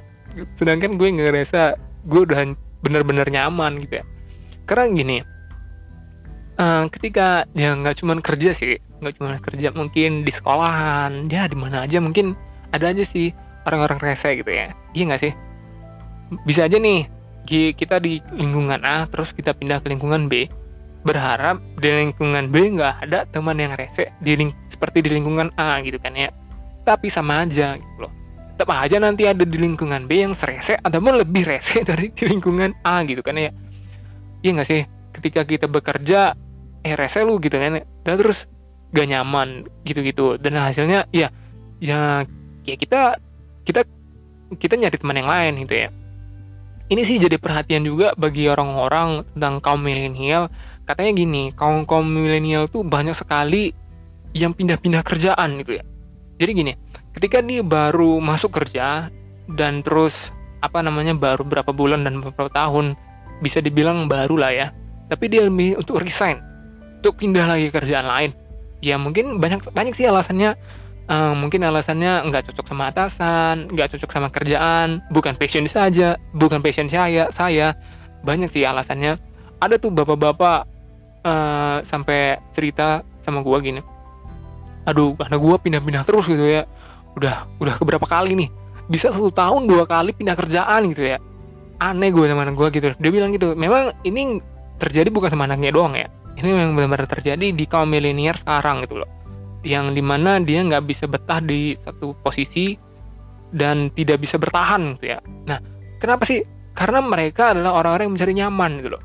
sedangkan 0.55 0.95
gue 0.95 1.09
ngerasa 1.11 1.75
gue 2.07 2.21
udah 2.25 2.55
bener-bener 2.81 3.27
nyaman 3.29 3.77
gitu 3.83 4.01
ya. 4.01 4.05
Karena 4.65 4.85
gini 4.93 5.17
uh, 6.57 6.85
ketika 6.89 7.45
dia 7.51 7.75
nggak 7.75 7.99
cuma 7.99 8.17
kerja 8.21 8.55
sih 8.55 8.79
nggak 9.01 9.13
cuma 9.17 9.37
kerja 9.41 9.73
mungkin 9.73 10.21
di 10.21 10.31
sekolahan 10.31 11.25
dia 11.25 11.49
di 11.49 11.57
mana 11.57 11.89
aja 11.89 11.97
mungkin 11.97 12.37
ada 12.71 12.93
aja 12.93 13.01
sih 13.01 13.33
orang-orang 13.65 13.99
rese 13.99 14.37
gitu 14.37 14.49
ya. 14.49 14.71
Iya 14.93 15.03
nggak 15.11 15.21
sih? 15.21 15.33
Bisa 16.47 16.69
aja 16.69 16.77
nih 16.79 17.09
kita 17.49 17.99
di 17.99 18.23
lingkungan 18.31 18.79
A 18.85 19.09
terus 19.09 19.35
kita 19.35 19.51
pindah 19.51 19.83
ke 19.83 19.91
lingkungan 19.91 20.29
B 20.31 20.47
berharap 21.01 21.57
di 21.81 21.89
lingkungan 21.89 22.53
B 22.53 22.77
nggak 22.77 23.09
ada 23.09 23.25
teman 23.33 23.57
yang 23.57 23.73
rese 23.73 24.13
di 24.21 24.37
ling 24.37 24.53
seperti 24.69 25.01
di 25.01 25.09
lingkungan 25.11 25.49
A 25.57 25.81
gitu 25.81 25.97
kan 25.99 26.13
ya. 26.15 26.29
Tapi 26.85 27.09
sama 27.09 27.43
aja 27.45 27.75
gitu 27.77 28.07
loh 28.07 28.20
tetap 28.61 28.77
aja 28.77 29.01
nanti 29.01 29.25
ada 29.25 29.41
di 29.41 29.57
lingkungan 29.57 30.05
B 30.05 30.21
yang 30.21 30.37
serese 30.37 30.77
ataupun 30.77 31.17
lebih 31.17 31.49
rese 31.49 31.81
dari 31.89 32.13
di 32.13 32.29
lingkungan 32.29 32.77
A 32.85 33.01
gitu 33.09 33.25
kan 33.25 33.33
ya. 33.33 33.49
Iya 34.45 34.49
nggak 34.53 34.69
sih? 34.69 34.85
Ketika 35.17 35.41
kita 35.49 35.65
bekerja 35.65 36.37
eh 36.85 36.93
rese 36.93 37.25
lu 37.25 37.41
gitu 37.41 37.57
kan 37.57 37.81
dan 37.81 38.15
terus 38.21 38.45
gak 38.93 39.09
nyaman 39.09 39.65
gitu-gitu. 39.81 40.37
Dan 40.37 40.61
hasilnya 40.61 41.09
ya 41.09 41.33
ya 41.81 42.21
ya 42.61 42.75
kita 42.77 43.17
kita 43.65 43.81
kita 44.61 44.77
nyari 44.77 44.97
teman 45.01 45.17
yang 45.17 45.29
lain 45.33 45.65
gitu 45.65 45.73
ya. 45.81 45.89
Ini 46.93 47.01
sih 47.01 47.17
jadi 47.17 47.41
perhatian 47.41 47.81
juga 47.81 48.13
bagi 48.13 48.45
orang-orang 48.45 49.25
tentang 49.33 49.57
kaum 49.57 49.81
milenial. 49.81 50.53
Katanya 50.85 51.17
gini 51.17 51.49
kaum 51.57 51.89
kaum 51.89 52.05
milenial 52.05 52.69
tuh 52.69 52.85
banyak 52.85 53.17
sekali 53.17 53.73
yang 54.37 54.53
pindah-pindah 54.53 55.01
kerjaan 55.01 55.57
gitu 55.65 55.81
ya. 55.81 55.83
Jadi 56.37 56.51
gini 56.53 56.73
ketika 57.15 57.43
dia 57.43 57.61
baru 57.63 58.19
masuk 58.23 58.55
kerja 58.55 59.11
dan 59.51 59.83
terus 59.83 60.31
apa 60.61 60.79
namanya 60.85 61.17
baru 61.17 61.41
berapa 61.43 61.73
bulan 61.73 62.05
dan 62.05 62.21
beberapa 62.21 62.47
tahun 62.53 62.95
bisa 63.41 63.59
dibilang 63.59 64.05
baru 64.05 64.37
lah 64.37 64.51
ya. 64.53 64.67
Tapi 65.09 65.27
dia 65.27 65.43
lebih 65.43 65.75
untuk 65.75 65.99
resign 65.99 66.39
untuk 67.01 67.17
pindah 67.19 67.49
lagi 67.49 67.67
kerjaan 67.73 68.05
lain. 68.07 68.31
Ya 68.79 68.95
mungkin 68.95 69.41
banyak 69.41 69.73
banyak 69.73 69.97
sih 69.97 70.07
alasannya. 70.07 70.55
Uh, 71.11 71.35
mungkin 71.35 71.65
alasannya 71.65 72.23
nggak 72.29 72.53
cocok 72.53 72.71
sama 72.71 72.87
atasan 72.93 73.67
nggak 73.73 73.97
cocok 73.97 74.09
sama 74.15 74.31
kerjaan 74.31 75.03
bukan 75.11 75.35
passion 75.35 75.67
saja 75.67 76.15
bukan 76.37 76.61
passion 76.63 76.87
saya 76.87 77.27
saya. 77.33 77.75
Banyak 78.21 78.53
sih 78.53 78.63
alasannya. 78.63 79.17
Ada 79.59 79.81
tuh 79.81 79.89
bapak-bapak 79.91 80.69
uh, 81.25 81.77
sampai 81.83 82.37
cerita 82.53 83.01
sama 83.25 83.41
gua 83.41 83.59
gini. 83.59 83.81
Aduh 84.85 85.17
karena 85.17 85.37
gua 85.41 85.57
pindah-pindah 85.57 86.05
terus 86.05 86.29
gitu 86.29 86.45
ya 86.45 86.69
udah 87.17 87.47
udah 87.59 87.73
keberapa 87.79 88.05
kali 88.07 88.35
nih? 88.37 88.49
Bisa 88.91 89.11
satu 89.11 89.31
tahun 89.31 89.67
dua 89.67 89.87
kali 89.87 90.11
pindah 90.11 90.35
kerjaan 90.35 90.91
gitu 90.91 91.15
ya. 91.15 91.17
Aneh 91.81 92.13
gue 92.13 92.25
sama 92.27 92.45
anak 92.45 92.55
gue 92.59 92.67
gitu. 92.77 92.87
Dia 92.97 93.11
bilang 93.11 93.33
gitu 93.33 93.57
memang 93.57 93.95
ini 94.05 94.39
terjadi 94.77 95.09
bukan 95.09 95.31
sama 95.31 95.47
anaknya 95.49 95.71
doang 95.73 95.95
ya. 95.97 96.07
Ini 96.37 96.47
memang 96.47 96.73
benar-benar 96.77 97.07
terjadi 97.09 97.51
di 97.51 97.65
kaum 97.67 97.89
milenial 97.91 98.35
sekarang 98.37 98.85
gitu 98.85 99.01
loh. 99.03 99.09
Yang 99.61 99.97
di 99.97 100.03
mana 100.03 100.41
dia 100.41 100.63
nggak 100.65 100.83
bisa 100.87 101.05
betah 101.05 101.39
di 101.41 101.77
satu 101.79 102.17
posisi 102.21 102.73
dan 103.51 103.91
tidak 103.93 104.23
bisa 104.23 104.39
bertahan 104.39 104.97
gitu 104.97 105.17
ya. 105.17 105.19
Nah 105.47 105.59
kenapa 105.99 106.23
sih? 106.25 106.41
Karena 106.71 107.03
mereka 107.03 107.51
adalah 107.51 107.75
orang-orang 107.83 108.07
yang 108.07 108.15
mencari 108.15 108.33
nyaman 108.33 108.71
gitu 108.79 108.89
loh. 108.95 109.03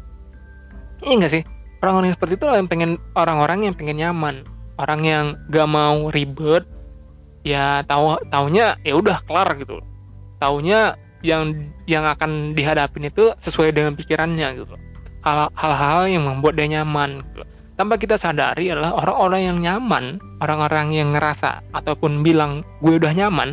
Iya 1.02 1.14
nggak 1.18 1.32
sih? 1.32 1.42
Orang-orang 1.82 2.06
yang 2.08 2.16
seperti 2.16 2.34
itu 2.40 2.46
yang 2.48 2.68
pengen 2.70 2.90
orang-orang 3.18 3.58
yang 3.68 3.74
pengen 3.76 3.96
nyaman. 4.00 4.36
Orang 4.76 5.08
yang 5.08 5.40
gak 5.48 5.68
mau 5.72 6.12
ribet 6.12 6.68
ya 7.46 7.86
tahu 7.86 8.18
taunya 8.26 8.74
ya 8.82 8.98
udah 8.98 9.22
kelar 9.22 9.54
gitu. 9.62 9.78
Taunya 10.42 10.98
yang 11.22 11.70
yang 11.86 12.02
akan 12.02 12.58
dihadapin 12.58 13.06
itu 13.06 13.30
sesuai 13.38 13.70
dengan 13.70 13.94
pikirannya 13.94 14.58
gitu. 14.58 14.74
Hal-hal 15.54 16.10
yang 16.10 16.26
membuat 16.26 16.58
dia 16.58 16.66
nyaman 16.66 17.22
gitu. 17.22 17.42
tanpa 17.76 18.00
kita 18.00 18.16
sadari 18.16 18.72
adalah 18.72 18.96
orang-orang 18.96 19.42
yang 19.52 19.58
nyaman 19.60 20.16
orang-orang 20.40 20.96
yang 20.96 21.12
ngerasa 21.12 21.60
ataupun 21.76 22.24
bilang 22.24 22.64
gue 22.80 22.96
udah 22.96 23.12
nyaman 23.12 23.52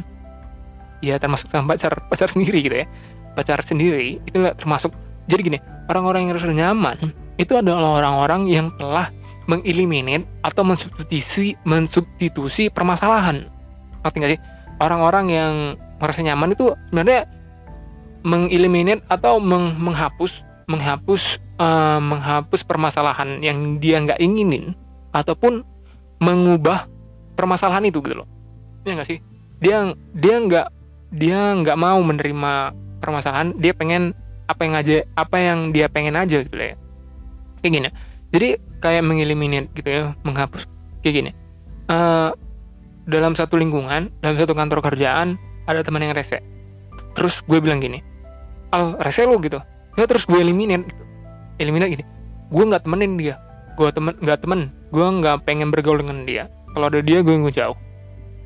ya 1.04 1.20
termasuk 1.20 1.52
sama 1.52 1.76
pacar 1.76 1.92
pacar 2.08 2.32
sendiri 2.32 2.66
gitu 2.66 2.76
ya. 2.82 2.88
Pacar 3.34 3.62
sendiri 3.66 4.22
itu 4.26 4.38
termasuk. 4.58 4.94
Jadi 5.30 5.42
gini 5.54 5.60
orang-orang 5.90 6.30
yang 6.30 6.34
rasa 6.38 6.54
nyaman 6.54 6.98
itu 7.42 7.54
adalah 7.58 8.02
orang-orang 8.02 8.50
yang 8.50 8.70
telah 8.78 9.10
mengeliminate 9.50 10.24
atau 10.46 10.64
mensubstitusi 10.64 11.58
mensubstitusi 11.68 12.72
permasalahan 12.72 13.53
ngerti 14.04 14.18
gak 14.20 14.32
sih? 14.38 14.42
Orang-orang 14.84 15.26
yang 15.32 15.54
merasa 15.98 16.20
nyaman 16.20 16.54
itu 16.54 16.76
sebenarnya 16.92 17.26
mengeliminate 18.24 19.04
atau 19.12 19.40
meng 19.40 19.76
menghapus 19.80 20.44
menghapus 20.68 21.44
uh, 21.60 22.00
menghapus 22.00 22.64
permasalahan 22.64 23.44
yang 23.44 23.80
dia 23.84 24.00
nggak 24.00 24.20
inginin 24.24 24.72
ataupun 25.12 25.64
mengubah 26.24 26.88
permasalahan 27.36 27.84
itu 27.88 28.00
gitu 28.00 28.24
loh. 28.24 28.28
Ya 28.88 28.96
nggak 28.96 29.08
sih? 29.08 29.20
Dia 29.60 29.92
dia 30.16 30.36
nggak 30.40 30.68
dia 31.14 31.40
nggak 31.60 31.78
mau 31.78 32.00
menerima 32.00 32.74
permasalahan 33.04 33.54
dia 33.60 33.76
pengen 33.76 34.16
apa 34.48 34.62
yang 34.64 34.76
aja 34.76 34.96
apa 35.20 35.38
yang 35.40 35.60
dia 35.76 35.92
pengen 35.92 36.16
aja 36.16 36.44
gitu 36.44 36.56
ya. 36.56 36.76
Kayak 37.60 37.72
gini. 37.72 37.90
Jadi 38.34 38.48
kayak 38.80 39.04
mengeliminate 39.04 39.70
gitu 39.76 39.90
ya 39.92 40.04
menghapus. 40.24 40.68
Kayak 41.04 41.16
gini. 41.16 41.32
Uh, 41.92 42.32
dalam 43.04 43.36
satu 43.36 43.60
lingkungan 43.60 44.12
dalam 44.24 44.36
satu 44.40 44.56
kantor 44.56 44.80
kerjaan 44.80 45.36
ada 45.68 45.84
teman 45.84 46.04
yang 46.04 46.16
rese. 46.16 46.40
Terus 47.14 47.44
gue 47.44 47.60
bilang 47.60 47.84
gini 47.84 48.00
al 48.74 48.98
rese 49.00 49.24
lo 49.28 49.38
gitu. 49.40 49.62
Ya 49.94 50.10
terus 50.10 50.26
gue 50.26 50.42
eliminate 50.42 50.90
gitu. 50.90 51.04
eliminate 51.62 52.02
gini 52.02 52.06
gue 52.54 52.64
nggak 52.64 52.84
temenin 52.86 53.18
dia. 53.18 53.36
Gue 53.74 53.90
temen 53.90 54.14
nggak 54.22 54.40
temen. 54.46 54.70
Gue 54.94 55.06
nggak 55.06 55.46
pengen 55.46 55.74
bergaul 55.74 56.02
dengan 56.02 56.26
dia. 56.26 56.44
Kalau 56.74 56.90
ada 56.90 57.02
dia 57.02 57.22
gue 57.22 57.36
jauh. 57.54 57.78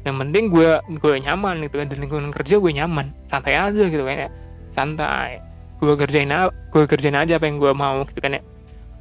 Yang 0.07 0.15
penting 0.23 0.43
gue 0.47 0.69
gue 0.99 1.13
nyaman 1.23 1.55
gitu 1.67 1.75
kan. 1.79 1.87
Di 1.91 1.95
lingkungan 1.99 2.31
kerja 2.31 2.55
gue 2.59 2.71
nyaman. 2.71 3.11
Santai 3.27 3.55
aja 3.59 3.83
gitu 3.87 4.03
kan 4.03 4.15
ya. 4.27 4.29
Santai. 4.71 5.43
Gue 5.77 5.93
kerjain 5.93 6.31
gue 6.73 6.83
kerjain 6.87 7.15
aja 7.15 7.37
apa 7.37 7.45
yang 7.45 7.59
gue 7.59 7.71
mau 7.75 8.03
gitu 8.07 8.19
kan 8.23 8.39
ya. 8.39 8.41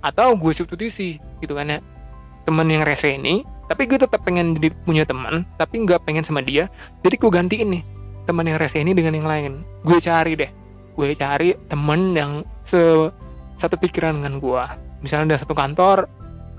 Atau 0.02 0.34
gue 0.38 0.52
substitusi 0.54 1.22
gitu 1.38 1.54
kan 1.54 1.70
ya. 1.70 1.78
Teman 2.46 2.66
yang 2.70 2.86
rese 2.86 3.14
ini 3.14 3.42
tapi 3.66 3.90
gue 3.90 3.98
tetap 3.98 4.22
pengen 4.22 4.54
jadi 4.54 4.70
punya 4.86 5.02
teman 5.02 5.42
tapi 5.58 5.82
nggak 5.82 6.06
pengen 6.06 6.22
sama 6.22 6.42
dia. 6.42 6.70
Jadi 7.02 7.18
gue 7.18 7.30
gantiin 7.30 7.68
nih 7.78 7.82
teman 8.26 8.46
yang 8.46 8.58
rese 8.58 8.78
ini 8.78 8.94
dengan 8.94 9.14
yang 9.14 9.26
lain. 9.26 9.52
Gue 9.82 9.98
cari 9.98 10.38
deh. 10.38 10.50
Gue 10.94 11.12
cari 11.18 11.54
temen 11.66 12.14
yang 12.14 12.32
se 12.62 12.78
satu 13.58 13.74
pikiran 13.74 14.22
dengan 14.22 14.38
gue. 14.38 14.62
Misalnya 15.02 15.34
ada 15.34 15.42
satu 15.42 15.54
kantor 15.54 16.06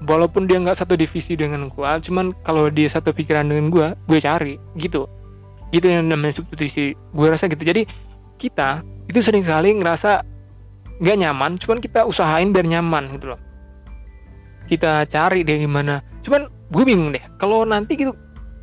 walaupun 0.04 0.46
dia 0.46 0.60
nggak 0.62 0.78
satu 0.78 0.94
divisi 0.94 1.34
dengan 1.34 1.74
gue 1.74 1.92
cuman 2.06 2.30
kalau 2.46 2.70
dia 2.70 2.86
satu 2.86 3.10
pikiran 3.16 3.50
dengan 3.50 3.72
gue 3.72 3.88
gue 4.08 4.20
cari 4.20 4.60
gitu. 4.76 5.08
Gitu 5.72 5.88
yang 5.88 6.12
namanya 6.12 6.44
substitusi. 6.44 6.92
Gue 7.16 7.28
rasa 7.32 7.48
gitu. 7.48 7.64
Jadi 7.64 7.88
kita 8.36 8.84
itu 9.08 9.24
sering 9.24 9.48
kali 9.48 9.72
ngerasa 9.80 10.28
nggak 10.98 11.18
nyaman 11.24 11.56
cuman 11.62 11.80
kita 11.80 12.04
usahain 12.04 12.52
biar 12.52 12.68
nyaman 12.68 13.16
gitu 13.16 13.32
loh. 13.32 13.42
Kita 14.68 15.08
cari 15.08 15.48
deh 15.48 15.64
gimana. 15.64 16.04
Cuman 16.20 16.57
gue 16.72 16.84
bingung 16.84 17.10
deh. 17.14 17.24
Kalau 17.40 17.64
nanti 17.64 17.96
gitu 17.96 18.14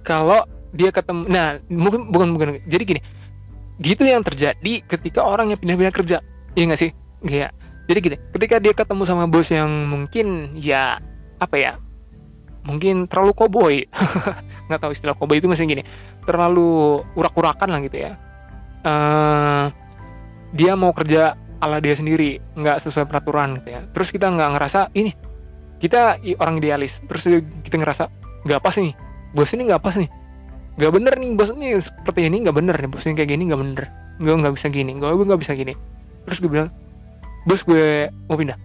kalau 0.05 0.45
dia 0.75 0.91
ketemu 0.91 1.29
nah 1.31 1.59
mungkin 1.71 2.11
bukan 2.11 2.29
bukan. 2.35 2.47
Jadi 2.69 2.83
gini 2.85 3.01
gitu 3.83 4.07
yang 4.07 4.23
terjadi 4.23 4.87
ketika 4.87 5.25
orang 5.25 5.53
yang 5.55 5.59
pindah-pindah 5.59 5.95
kerja. 5.95 6.19
Iya 6.55 6.65
nggak 6.71 6.81
sih? 6.81 6.91
Iya. 7.27 7.49
Jadi 7.85 7.99
gini 8.01 8.17
ketika 8.33 8.57
dia 8.63 8.73
ketemu 8.73 9.03
sama 9.05 9.25
bos 9.29 9.49
yang 9.53 9.69
mungkin 9.89 10.57
ya 10.57 10.97
apa 11.37 11.57
ya 11.61 11.73
mungkin 12.65 13.05
terlalu 13.05 13.37
koboi 13.37 13.79
nggak 14.73 14.81
tahu 14.81 14.97
istilah 14.97 15.13
koboi 15.13 15.37
itu 15.37 15.45
masih 15.45 15.69
gini 15.69 15.85
terlalu 16.25 17.05
urak-urakan 17.13 17.69
lah 17.69 17.81
gitu 17.85 17.97
ya. 18.09 18.13
Uh, 18.85 19.69
dia 20.53 20.77
mau 20.77 20.93
kerja 20.93 21.37
ala 21.61 21.81
dia 21.81 21.97
sendiri 21.97 22.41
nggak 22.57 22.81
sesuai 22.81 23.05
peraturan 23.05 23.61
gitu 23.61 23.69
ya. 23.77 23.81
Terus 23.93 24.09
kita 24.13 24.33
nggak 24.33 24.51
ngerasa 24.57 24.81
ini 24.97 25.13
kita 25.83 26.21
orang 26.41 26.61
idealis. 26.61 27.03
Terus 27.05 27.45
kita 27.67 27.77
ngerasa 27.77 28.09
nggak 28.47 28.61
pas 28.61 28.75
nih. 28.77 28.95
Bos 29.35 29.51
ini 29.53 29.63
nggak 29.67 29.83
pas 29.83 29.95
nih. 29.99 30.11
Nggak 30.75 30.93
bener 30.95 31.13
nih 31.19 31.31
bos 31.39 31.51
ini 31.55 31.79
seperti 31.79 32.21
ini 32.27 32.37
nggak 32.47 32.57
bener 32.57 32.77
nih. 32.79 32.91
Bos 32.91 33.05
ini 33.07 33.15
kayak 33.19 33.31
gini 33.35 33.43
nggak 33.51 33.61
bener. 33.61 33.85
Gue 34.21 34.35
nggak 34.35 34.55
bisa 34.55 34.67
gini. 34.71 34.91
Gue 34.95 35.25
nggak 35.27 35.41
bisa 35.41 35.53
gini. 35.53 35.75
Terus 36.25 36.39
gue 36.41 36.51
bilang 36.51 36.71
bos 37.45 37.61
gue 37.67 38.09
mau 38.31 38.37
pindah. 38.39 38.59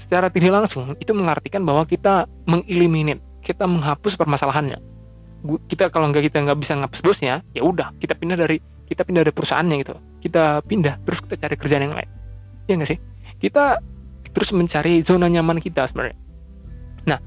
Secara 0.00 0.32
tidak 0.32 0.64
langsung 0.64 0.96
itu 0.96 1.12
mengartikan 1.12 1.60
bahwa 1.62 1.84
kita 1.84 2.24
mengeliminate 2.48 3.20
kita 3.44 3.68
menghapus 3.68 4.16
permasalahannya. 4.16 4.80
Kita 5.68 5.88
kalau 5.88 6.12
nggak 6.12 6.28
kita 6.28 6.44
nggak 6.44 6.58
bisa 6.60 6.76
ngapus 6.76 7.00
bosnya 7.00 7.40
ya 7.56 7.64
udah 7.64 7.96
kita 7.96 8.12
pindah 8.12 8.36
dari 8.36 8.60
kita 8.88 9.06
pindah 9.06 9.22
dari 9.24 9.32
perusahaannya 9.32 9.76
gitu. 9.80 9.94
Kita 10.20 10.64
pindah 10.64 11.00
terus 11.04 11.20
kita 11.24 11.36
cari 11.46 11.54
kerjaan 11.56 11.84
yang 11.88 11.96
lain. 11.96 12.10
Ya 12.68 12.76
nggak 12.76 12.90
sih? 12.90 12.98
Kita 13.40 13.80
terus 14.30 14.52
mencari 14.52 15.00
zona 15.02 15.26
nyaman 15.26 15.58
kita 15.58 15.88
sebenarnya 15.88 16.29
Nah, 17.08 17.18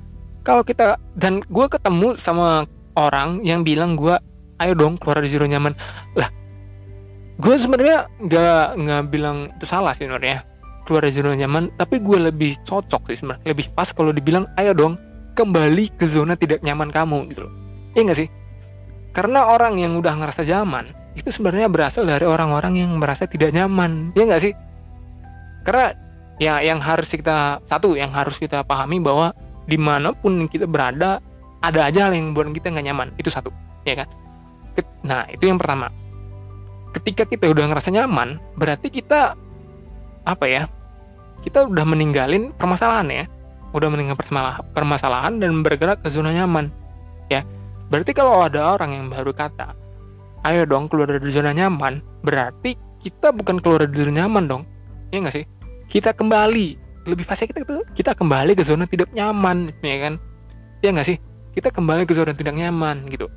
kalau 0.43 0.61
kita 0.61 0.99
dan 1.15 1.39
gue 1.47 1.65
ketemu 1.71 2.19
sama 2.19 2.67
orang 2.99 3.41
yang 3.41 3.63
bilang 3.63 3.95
gue, 3.95 4.13
ayo 4.61 4.73
dong 4.77 4.99
keluar 4.99 5.23
dari 5.23 5.31
zona 5.31 5.47
nyaman. 5.49 5.73
Lah, 6.19 6.29
gue 7.39 7.55
sebenarnya 7.57 8.11
nggak 8.21 8.65
nggak 8.77 9.01
bilang 9.09 9.49
itu 9.55 9.65
salah 9.65 9.95
sih 9.97 10.05
sebenarnya 10.05 10.45
keluar 10.83 11.07
dari 11.07 11.15
zona 11.15 11.33
nyaman, 11.39 11.71
tapi 11.79 12.03
gue 12.03 12.17
lebih 12.29 12.59
cocok 12.67 13.07
sih 13.09 13.17
sebenarnya, 13.23 13.47
lebih 13.55 13.71
pas 13.71 13.89
kalau 13.95 14.11
dibilang, 14.11 14.45
ayo 14.59 14.75
dong 14.75 14.99
kembali 15.33 15.95
ke 15.97 16.05
zona 16.05 16.37
tidak 16.37 16.61
nyaman 16.61 16.91
kamu 16.91 17.31
gitu 17.33 17.47
loh. 17.47 17.53
Iya 17.95 18.01
nggak 18.09 18.19
sih? 18.19 18.29
Karena 19.13 19.45
orang 19.47 19.77
yang 19.79 19.95
udah 19.97 20.13
ngerasa 20.17 20.43
nyaman 20.43 20.91
itu 21.13 21.29
sebenarnya 21.29 21.69
berasal 21.69 22.09
dari 22.09 22.25
orang-orang 22.25 22.83
yang 22.83 22.91
merasa 22.97 23.29
tidak 23.29 23.53
nyaman, 23.53 24.11
iya 24.17 24.23
nggak 24.27 24.43
sih? 24.43 24.53
Karena 25.63 25.95
ya 26.41 26.59
yang 26.65 26.81
harus 26.81 27.07
kita 27.13 27.61
satu 27.69 27.93
yang 27.95 28.11
harus 28.11 28.35
kita 28.41 28.65
pahami 28.65 28.99
bahwa 28.99 29.31
di 29.67 29.77
mana 29.79 30.11
pun 30.11 30.47
kita 30.47 30.67
berada 30.67 31.23
ada 31.63 31.87
aja 31.87 32.07
hal 32.09 32.13
yang 32.13 32.35
buat 32.35 32.51
kita 32.51 32.71
nggak 32.71 32.85
nyaman. 32.91 33.07
Itu 33.15 33.31
satu 33.31 33.49
ya 33.87 34.03
kan? 34.03 34.07
Nah 35.07 35.27
itu 35.31 35.47
yang 35.47 35.59
pertama. 35.59 35.91
Ketika 36.93 37.25
kita 37.25 37.49
udah 37.49 37.71
ngerasa 37.71 37.89
nyaman 37.89 38.37
berarti 38.59 38.91
kita 38.93 39.33
apa 40.23 40.45
ya 40.45 40.69
kita 41.41 41.67
udah 41.67 41.85
meninggalin 41.87 42.51
permasalahan 42.55 43.07
ya. 43.09 43.25
Udah 43.73 43.89
meninggalin 43.89 44.19
permasalahan 44.75 45.41
dan 45.41 45.65
bergerak 45.65 46.05
ke 46.05 46.11
zona 46.13 46.35
nyaman 46.35 46.69
ya. 47.31 47.41
Berarti 47.89 48.11
kalau 48.13 48.43
ada 48.45 48.75
orang 48.77 48.91
yang 48.93 49.05
baru 49.09 49.33
kata 49.33 49.83
ayo 50.43 50.67
dong 50.67 50.91
keluar 50.91 51.07
dari 51.07 51.31
zona 51.31 51.55
nyaman 51.55 52.03
berarti 52.19 52.75
kita 52.99 53.31
bukan 53.31 53.63
keluar 53.63 53.87
dari 53.87 53.95
zona 54.03 54.27
nyaman 54.27 54.43
dong 54.47 54.63
ya 55.09 55.23
nggak 55.23 55.35
sih? 55.35 55.45
Kita 55.87 56.11
kembali 56.11 56.82
lebih 57.03 57.27
pasti 57.27 57.47
kita 57.47 57.67
itu 57.67 57.83
kita 57.95 58.15
kembali 58.15 58.55
ke 58.55 58.63
zona 58.63 58.87
tidak 58.87 59.11
nyaman 59.11 59.71
ya 59.83 59.97
kan? 60.09 60.13
Ya 60.79 60.89
nggak 60.95 61.07
sih? 61.07 61.17
Kita 61.53 61.69
kembali 61.69 62.07
ke 62.07 62.13
zona 62.15 62.31
tidak 62.31 62.55
nyaman 62.55 63.07
gitu. 63.11 63.27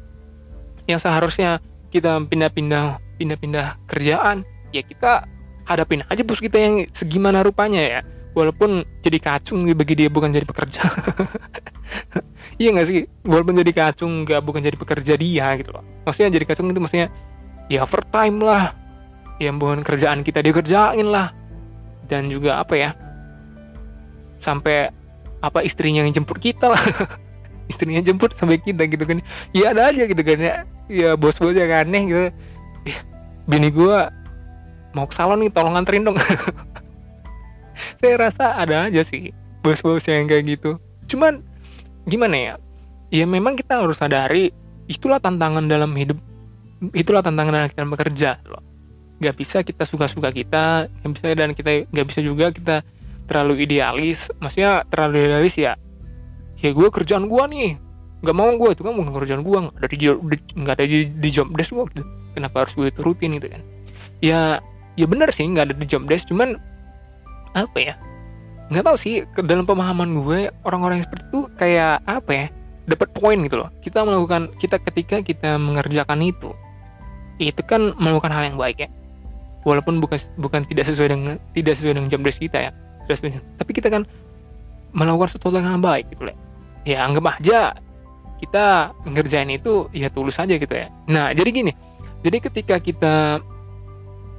Yang 0.87 1.07
seharusnya 1.07 1.59
kita 1.91 2.23
pindah-pindah 2.27 3.03
pindah-pindah 3.19 3.81
kerjaan 3.91 4.47
ya 4.71 4.83
kita 4.85 5.25
hadapin 5.67 6.05
aja 6.07 6.23
bos 6.23 6.39
kita 6.39 6.59
yang 6.59 6.87
segimana 6.95 7.43
rupanya 7.43 7.83
ya. 7.83 8.01
Walaupun 8.37 8.85
jadi 9.01 9.17
kacung 9.17 9.65
bagi 9.73 9.97
dia 9.97 10.13
bukan 10.13 10.31
jadi 10.31 10.47
pekerja. 10.47 10.83
Iya 12.57 12.73
nggak 12.73 12.89
sih? 12.89 13.05
Walaupun 13.29 13.61
jadi 13.61 13.73
kacung 13.77 14.25
nggak 14.25 14.41
bukan 14.41 14.65
jadi 14.65 14.77
pekerja 14.81 15.15
dia 15.21 15.47
gitu 15.61 15.77
loh. 15.77 15.85
Maksudnya 16.09 16.41
jadi 16.41 16.45
kacung 16.49 16.73
itu 16.73 16.81
maksudnya 16.81 17.13
ya 17.69 17.85
overtime 17.85 18.41
lah. 18.41 18.73
Yang 19.37 19.57
bukan 19.61 19.81
kerjaan 19.85 20.25
kita 20.25 20.41
dikerjain 20.41 21.05
lah. 21.05 21.37
Dan 22.09 22.33
juga 22.33 22.57
apa 22.57 22.75
ya 22.81 22.97
sampai 24.47 24.95
apa 25.43 25.67
istrinya 25.67 26.07
yang 26.07 26.15
jemput 26.15 26.39
kita 26.39 26.71
lah. 26.71 26.81
Istrinya 27.71 27.99
jemput 27.99 28.31
sampai 28.39 28.63
kita 28.63 28.87
gitu 28.87 29.03
kan. 29.03 29.19
Ya 29.51 29.75
ada 29.75 29.91
aja 29.91 30.07
gitu 30.07 30.23
kan 30.23 30.39
ya. 30.39 30.55
Ya 30.87 31.11
bos-bos 31.19 31.59
yang 31.59 31.75
aneh 31.75 32.03
gitu. 32.07 32.23
Ya, 32.87 32.99
bini 33.51 33.75
gua 33.75 34.15
mau 34.95 35.11
ke 35.11 35.15
salon 35.19 35.43
nih 35.43 35.51
tolong 35.51 35.75
anterin 35.75 36.07
dong. 36.07 36.15
Saya 38.01 38.15
rasa 38.17 38.55
ada 38.55 38.87
aja 38.87 39.03
sih 39.03 39.35
bos-bos 39.67 40.07
yang 40.07 40.31
kayak 40.31 40.57
gitu. 40.57 40.79
Cuman 41.11 41.43
gimana 42.07 42.37
ya? 42.39 42.55
Ya 43.11 43.27
memang 43.27 43.59
kita 43.59 43.83
harus 43.83 43.99
sadari 43.99 44.55
itulah 44.87 45.19
tantangan 45.19 45.67
dalam 45.67 45.91
hidup 45.99 46.19
itulah 46.95 47.23
tantangan 47.23 47.53
dalam 47.63 47.69
kita 47.69 47.83
bekerja 47.83 48.31
loh. 48.47 48.63
Nggak 49.19 49.35
bisa 49.37 49.59
kita 49.67 49.83
suka-suka 49.83 50.31
kita 50.31 50.87
nggak 51.03 51.13
bisa 51.13 51.27
dan 51.35 51.51
kita 51.51 51.71
nggak 51.91 52.07
bisa 52.07 52.21
juga 52.23 52.55
kita 52.55 52.87
terlalu 53.27 53.67
idealis 53.67 54.31
maksudnya 54.39 54.87
terlalu 54.89 55.27
idealis 55.27 55.59
ya 55.59 55.75
ya 56.61 56.71
gue 56.73 56.89
kerjaan 56.89 57.29
gue 57.29 57.45
nih. 57.53 57.71
Nggak 58.25 58.37
mau 58.37 58.49
gue 58.57 58.71
itu 58.73 58.83
kan 58.83 58.93
bukan 58.97 59.13
kerjaan 59.13 59.43
gue 59.45 59.59
nggak 59.69 59.77
ada 59.77 59.89
di 59.93 59.97
nggak 60.57 60.75
ada 60.75 60.85
di, 60.89 60.99
di 61.13 61.29
job 61.29 61.53
desk 61.53 61.77
gue 61.77 61.85
gitu. 61.93 62.05
kenapa 62.37 62.69
harus 62.69 62.77
gue 62.77 62.89
turutin 62.93 63.37
gitu 63.37 63.49
kan? 63.49 63.63
Ya 64.21 64.61
ya 64.97 65.07
benar 65.09 65.33
sih 65.33 65.45
nggak 65.45 65.73
ada 65.73 65.75
di 65.77 65.87
job 65.89 66.09
desk 66.09 66.29
cuman 66.33 66.57
apa 67.53 67.79
ya? 67.79 67.95
Nggak 68.73 68.85
tahu 68.89 68.97
sih 68.99 69.15
ke 69.31 69.41
dalam 69.45 69.69
pemahaman 69.69 70.25
gue 70.25 70.51
orang-orang 70.65 71.05
seperti 71.05 71.25
itu 71.33 71.41
kayak 71.61 72.03
apa 72.09 72.33
ya? 72.33 72.47
Dapat 72.87 73.09
poin 73.13 73.37
gitu 73.45 73.61
loh. 73.61 73.69
Kita 73.85 74.03
melakukan 74.03 74.53
kita 74.57 74.81
ketika 74.81 75.21
kita 75.21 75.61
mengerjakan 75.61 76.25
itu 76.25 76.53
itu 77.37 77.61
kan 77.69 77.93
melakukan 78.01 78.33
hal 78.33 78.49
yang 78.49 78.57
baik 78.57 78.89
ya. 78.89 78.89
Walaupun 79.69 80.01
bukan 80.01 80.17
bukan 80.41 80.65
tidak 80.65 80.89
sesuai 80.89 81.09
dengan 81.13 81.37
tidak 81.53 81.77
sesuai 81.77 82.01
dengan 82.01 82.09
job 82.09 82.25
desk 82.25 82.41
kita 82.41 82.71
ya 82.71 82.73
tapi 83.09 83.71
kita 83.71 83.89
kan 83.89 84.03
melakukan 84.91 85.37
sesuatu 85.37 85.57
yang 85.57 85.83
baik 85.83 86.11
gitu 86.11 86.27
loh 86.29 86.37
ya 86.87 87.03
anggap 87.03 87.39
aja 87.39 87.75
kita 88.37 88.93
ngerjain 89.09 89.49
itu 89.49 89.89
ya 89.97 90.13
tulus 90.13 90.37
aja 90.37 90.55
gitu 90.61 90.71
ya. 90.71 90.93
Nah 91.09 91.33
jadi 91.33 91.49
gini 91.51 91.73
jadi 92.21 92.39
ketika 92.41 92.77
kita 92.77 93.41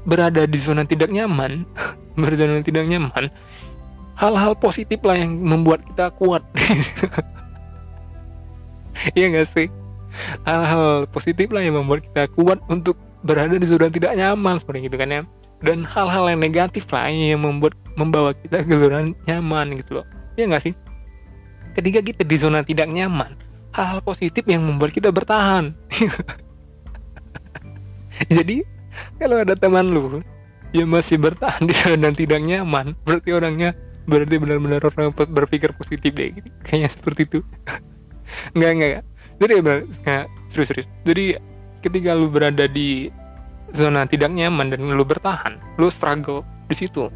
berada 0.07 0.47
di 0.47 0.59
zona 0.61 0.85
tidak 0.85 1.09
nyaman 1.09 1.65
berzona 2.21 2.61
tidak 2.61 2.85
nyaman 2.87 3.33
hal-hal 4.17 4.53
positif 4.57 5.01
lah 5.05 5.17
yang 5.17 5.33
membuat 5.37 5.83
kita 5.93 6.13
kuat. 6.15 6.43
Iya 9.13 9.29
gak 9.29 9.53
sih? 9.53 9.69
Hal-hal 10.41 11.05
positif 11.13 11.53
lah 11.53 11.61
yang 11.61 11.77
membuat 11.77 12.01
kita 12.01 12.25
kuat 12.33 12.57
untuk 12.65 12.97
berada 13.21 13.53
di 13.53 13.67
zona 13.69 13.93
tidak 13.93 14.17
nyaman 14.17 14.57
seperti 14.57 14.89
itu 14.89 14.97
kan 14.97 15.05
ya 15.05 15.21
dan 15.61 15.85
hal-hal 15.87 16.29
yang 16.29 16.41
negatif 16.41 16.85
lah 16.93 17.09
yang 17.09 17.41
membuat 17.41 17.73
membawa 17.97 18.33
kita 18.37 18.61
ke 18.61 18.75
zona 18.77 19.09
nyaman 19.25 19.81
gitu 19.81 20.01
loh. 20.01 20.05
Iya 20.37 20.53
gak 20.53 20.63
sih? 20.69 20.73
Ketika 21.73 21.99
kita 22.01 22.21
di 22.25 22.37
zona 22.37 22.61
tidak 22.61 22.89
nyaman 22.89 23.37
hal-hal 23.73 24.01
positif 24.01 24.45
yang 24.45 24.65
membuat 24.65 24.93
kita 24.93 25.13
bertahan. 25.13 25.73
Jadi 28.33 28.65
kalau 29.21 29.45
ada 29.45 29.53
teman 29.53 29.93
lu 29.93 30.21
yang 30.73 30.89
masih 30.89 31.21
bertahan 31.21 31.61
di 31.65 31.73
dan 31.73 32.13
tidak 32.17 32.41
nyaman 32.41 32.97
berarti 33.05 33.29
orangnya 33.29 33.77
berarti 34.09 34.41
benar-benar 34.41 34.81
orang 34.81 35.13
berpikir 35.13 35.69
positif 35.77 36.17
deh. 36.17 36.41
Gitu. 36.41 36.49
kayaknya 36.65 36.89
seperti 36.89 37.21
itu. 37.29 37.39
Nggak 38.57 38.71
nggak 38.75 38.91
jadi 39.37 39.61
benar 39.61 39.79
nggak. 39.85 40.25
Serius 40.49 40.67
serius. 40.73 40.87
Jadi 41.05 41.25
ketika 41.85 42.17
lu 42.17 42.27
berada 42.27 42.65
di 42.65 43.13
zona 43.75 44.07
tidak 44.07 44.31
nyaman 44.31 44.71
dan 44.71 44.83
lu 44.83 45.03
bertahan. 45.03 45.59
Lu 45.79 45.91
struggle 45.91 46.43
di 46.67 46.75
situ. 46.75 47.11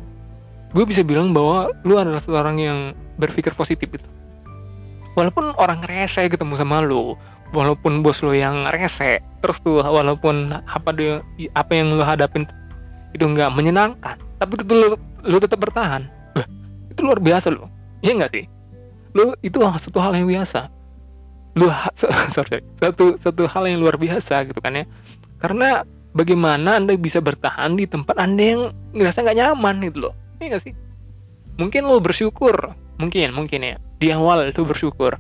Gue 0.72 0.84
bisa 0.88 1.04
bilang 1.04 1.36
bahwa 1.36 1.72
lu 1.84 2.00
adalah 2.00 2.24
seorang 2.24 2.58
yang 2.60 2.80
berpikir 3.20 3.52
positif 3.56 3.92
itu. 3.92 4.08
Walaupun 5.20 5.52
orang 5.60 5.84
rese 5.84 6.32
ketemu 6.32 6.56
sama 6.56 6.80
lu 6.80 7.20
walaupun 7.52 8.00
bos 8.00 8.24
lo 8.24 8.32
yang 8.32 8.64
rese 8.72 9.20
terus 9.44 9.60
tuh 9.60 9.84
walaupun 9.84 10.56
apa 10.56 10.90
dia 10.96 11.20
apa 11.52 11.72
yang 11.76 11.92
lo 11.92 12.04
hadapin 12.08 12.48
itu 13.12 13.28
nggak 13.28 13.52
menyenangkan 13.52 14.16
tapi 14.40 14.56
itu 14.56 14.72
lo 14.72 14.96
lo 15.22 15.38
tetap 15.38 15.60
bertahan. 15.60 16.08
Bah, 16.32 16.48
itu 16.88 17.04
luar 17.04 17.20
biasa 17.20 17.52
lo 17.52 17.68
iya 18.02 18.18
nggak 18.18 18.32
sih? 18.34 18.46
Lo 19.14 19.36
itu 19.44 19.60
satu 19.60 20.00
hal 20.00 20.16
yang 20.16 20.28
biasa. 20.32 20.72
Sorry. 22.36 22.64
Satu 22.80 23.20
satu 23.20 23.44
hal 23.46 23.68
yang 23.68 23.84
luar 23.84 24.00
biasa 24.00 24.48
gitu 24.48 24.60
kan 24.64 24.72
ya. 24.72 24.86
Karena 25.38 25.84
bagaimana 26.12 26.80
anda 26.80 26.94
bisa 27.00 27.24
bertahan 27.24 27.76
di 27.80 27.88
tempat 27.88 28.16
anda 28.20 28.44
yang 28.44 28.62
ngerasa 28.96 29.24
nggak 29.24 29.38
nyaman 29.38 29.76
gitu 29.88 29.98
loh. 30.10 30.14
Iya 30.40 30.56
nggak 30.56 30.64
sih? 30.64 30.74
Mungkin 31.60 31.82
lo 31.88 32.00
bersyukur. 32.04 32.56
Mungkin 33.00 33.34
mungkin 33.36 33.60
ya. 33.64 33.76
Di 34.02 34.12
awal 34.12 34.52
itu 34.52 34.64
bersyukur. 34.68 35.18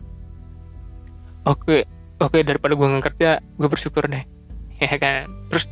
Oke 1.48 1.88
oke 2.22 2.38
daripada 2.46 2.78
gue 2.78 2.86
nggak 2.86 3.06
kerja 3.14 3.42
gue 3.42 3.68
bersyukur 3.68 4.06
deh. 4.08 4.24
Ya 4.82 4.98
kan? 4.98 5.30
Terus 5.54 5.70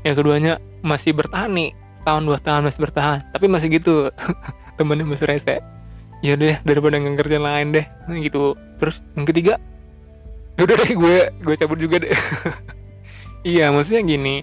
yang 0.00 0.16
keduanya 0.16 0.56
masih 0.80 1.12
bertahan 1.12 1.52
nih. 1.52 1.76
Setahun 2.00 2.24
dua 2.24 2.38
tahun 2.40 2.72
masih 2.72 2.80
bertahan. 2.88 3.18
Tapi 3.36 3.46
masih 3.52 3.68
gitu. 3.68 4.08
Temennya 4.80 5.04
masih 5.04 5.28
rese. 5.28 5.60
Ya 6.24 6.40
deh 6.40 6.56
daripada 6.64 6.96
nggak 6.96 7.20
kerja 7.20 7.36
lain 7.36 7.76
deh. 7.76 7.84
Gitu. 8.16 8.56
Terus 8.80 9.04
yang 9.12 9.28
ketiga? 9.28 9.60
Ya 10.56 10.64
udah 10.64 10.76
deh 10.80 10.92
gue 10.96 11.16
gue 11.44 11.54
cabut 11.60 11.76
juga 11.76 12.00
deh. 12.02 12.16
Iya 13.46 13.70
maksudnya 13.70 14.02
gini 14.02 14.42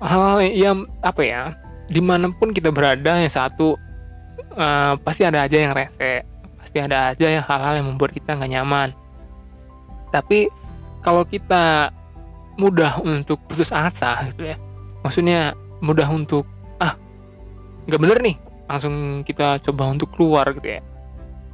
hal-hal 0.00 0.40
yang 0.48 0.76
apa 1.04 1.22
ya 1.22 1.42
di 1.90 2.00
mana 2.00 2.32
pun 2.32 2.56
kita 2.56 2.72
berada 2.72 3.20
yang 3.20 3.28
satu 3.30 3.76
uh, 4.56 4.94
pasti 5.04 5.28
ada 5.28 5.44
aja 5.44 5.56
yang 5.56 5.72
rese 5.76 6.24
pasti 6.56 6.76
ada 6.80 7.12
aja 7.12 7.26
yang 7.28 7.44
hal-hal 7.44 7.74
yang 7.80 7.86
membuat 7.88 8.12
kita 8.16 8.36
nggak 8.36 8.52
nyaman. 8.52 8.88
Tapi 10.10 10.48
kalau 11.04 11.24
kita 11.24 11.92
mudah 12.60 13.00
untuk 13.00 13.40
putus 13.48 13.72
asa 13.72 14.20
gitu 14.32 14.52
ya 14.52 14.56
maksudnya 15.00 15.56
mudah 15.80 16.04
untuk 16.12 16.44
ah 16.76 16.92
nggak 17.88 18.00
bener 18.00 18.18
nih 18.20 18.36
langsung 18.68 19.24
kita 19.26 19.58
coba 19.64 19.90
untuk 19.90 20.12
keluar 20.14 20.46
gitu 20.54 20.78
ya. 20.78 20.80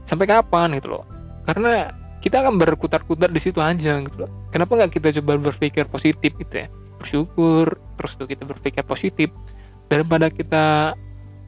Sampai 0.04 0.28
kapan 0.28 0.76
gitu 0.76 0.94
loh? 0.94 1.04
Karena 1.48 1.90
kita 2.20 2.42
akan 2.42 2.58
berkutar-kutar 2.60 3.32
di 3.32 3.40
situ 3.40 3.58
aja 3.62 4.02
gitu 4.02 4.26
loh. 4.26 4.30
Kenapa 4.52 4.76
nggak 4.76 4.92
kita 5.00 5.08
coba 5.22 5.50
berpikir 5.50 5.88
positif 5.88 6.36
gitu 6.36 6.66
ya? 6.66 6.68
Bersyukur 7.00 7.85
terus 7.96 8.14
tuh 8.14 8.28
kita 8.28 8.44
berpikir 8.44 8.84
positif 8.84 9.32
daripada 9.90 10.28
kita 10.28 10.94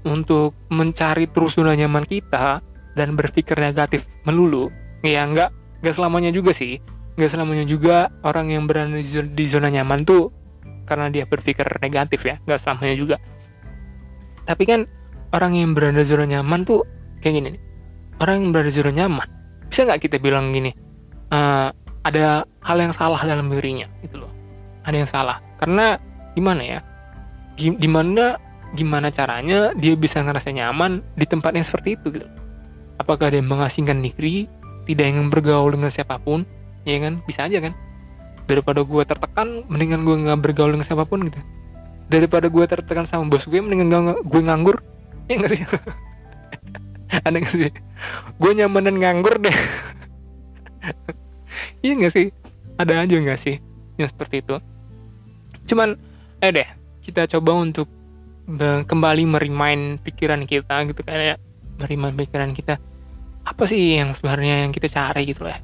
untuk 0.08 0.56
mencari 0.72 1.28
terus 1.28 1.54
zona 1.58 1.76
nyaman 1.76 2.06
kita 2.08 2.64
dan 2.96 3.14
berpikir 3.14 3.54
negatif 3.60 4.08
melulu 4.24 4.72
ya 5.04 5.28
nggak 5.28 5.50
nggak 5.84 5.94
selamanya 5.94 6.34
juga 6.34 6.50
sih. 6.50 6.80
Nggak 7.18 7.30
selamanya 7.34 7.66
juga 7.66 8.14
orang 8.22 8.54
yang 8.54 8.64
berada 8.70 8.94
di 9.22 9.44
zona 9.50 9.68
nyaman 9.70 10.06
tuh 10.06 10.30
karena 10.86 11.10
dia 11.12 11.26
berpikir 11.26 11.66
negatif 11.82 12.24
ya 12.24 12.40
nggak 12.46 12.58
selamanya 12.62 12.94
juga. 12.96 13.16
Tapi 14.48 14.64
kan 14.64 14.88
orang 15.34 15.52
yang 15.54 15.76
berada 15.76 16.00
di 16.00 16.08
zona 16.08 16.24
nyaman 16.24 16.64
tuh 16.64 16.84
kayak 17.20 17.34
gini 17.36 17.48
nih 17.56 17.62
orang 18.22 18.34
yang 18.42 18.50
berada 18.54 18.68
di 18.70 18.76
zona 18.76 18.92
nyaman 18.94 19.28
bisa 19.68 19.80
nggak 19.84 20.00
kita 20.08 20.16
bilang 20.22 20.50
gini 20.54 20.72
uh, 21.34 21.68
ada 22.06 22.46
hal 22.64 22.78
yang 22.80 22.94
salah 22.94 23.20
dalam 23.20 23.52
dirinya 23.52 23.84
gitu 24.00 24.24
loh. 24.24 24.32
Ada 24.88 24.96
yang 25.04 25.10
salah 25.10 25.36
karena 25.60 26.00
gimana 26.34 26.62
ya? 26.64 26.80
Gimana 27.56 28.38
gimana 28.76 29.08
caranya 29.08 29.72
dia 29.74 29.96
bisa 29.96 30.20
ngerasa 30.20 30.52
nyaman 30.52 31.00
di 31.16 31.24
tempat 31.24 31.56
yang 31.56 31.64
seperti 31.64 31.96
itu 31.96 32.12
gitu. 32.12 32.28
Apakah 33.00 33.32
dia 33.32 33.40
mengasingkan 33.40 34.02
diri 34.02 34.50
tidak 34.84 35.06
ingin 35.08 35.28
bergaul 35.32 35.72
dengan 35.72 35.88
siapa 35.88 36.20
pun 36.20 36.44
ya 36.84 36.98
kan? 37.00 37.20
Bisa 37.24 37.46
aja 37.46 37.60
kan? 37.62 37.72
Daripada 38.48 38.84
gue 38.84 39.02
tertekan 39.04 39.64
mendingan 39.68 40.04
gue 40.04 40.16
nggak 40.28 40.40
bergaul 40.40 40.72
dengan 40.76 40.86
siapa 40.86 41.04
pun 41.08 41.28
gitu. 41.28 41.40
Daripada 42.08 42.48
gue 42.48 42.64
tertekan 42.64 43.04
sama 43.04 43.28
bos 43.28 43.44
gue 43.44 43.60
mendingan 43.60 44.18
gue 44.24 44.40
nganggur. 44.42 44.80
Ya 45.28 45.36
nggak 45.36 45.52
sih? 45.52 45.62
Ada 47.26 47.40
gak 47.40 47.54
sih? 47.56 47.72
Gue 48.36 48.52
nyamanan 48.52 49.00
nganggur 49.00 49.40
deh. 49.40 49.56
Iya 51.82 51.94
gak 51.94 52.12
sih? 52.14 52.28
Ada 52.78 53.06
aja 53.06 53.16
gak 53.18 53.40
sih 53.40 53.56
yang 53.98 54.10
seperti 54.10 54.44
itu? 54.44 54.58
Cuman 55.66 55.98
eh 56.38 56.50
deh 56.54 56.68
kita 57.02 57.26
coba 57.26 57.52
untuk 57.58 57.88
kembali 58.88 59.28
merimain 59.28 60.00
pikiran 60.00 60.40
kita 60.44 60.88
gitu 60.88 61.04
kayak 61.04 61.36
merimain 61.76 62.16
pikiran 62.16 62.56
kita. 62.56 62.80
Apa 63.44 63.68
sih 63.68 63.96
yang 63.96 64.16
sebenarnya 64.16 64.68
yang 64.68 64.72
kita 64.72 64.88
cari 64.88 65.28
gitu 65.28 65.44
lah 65.44 65.60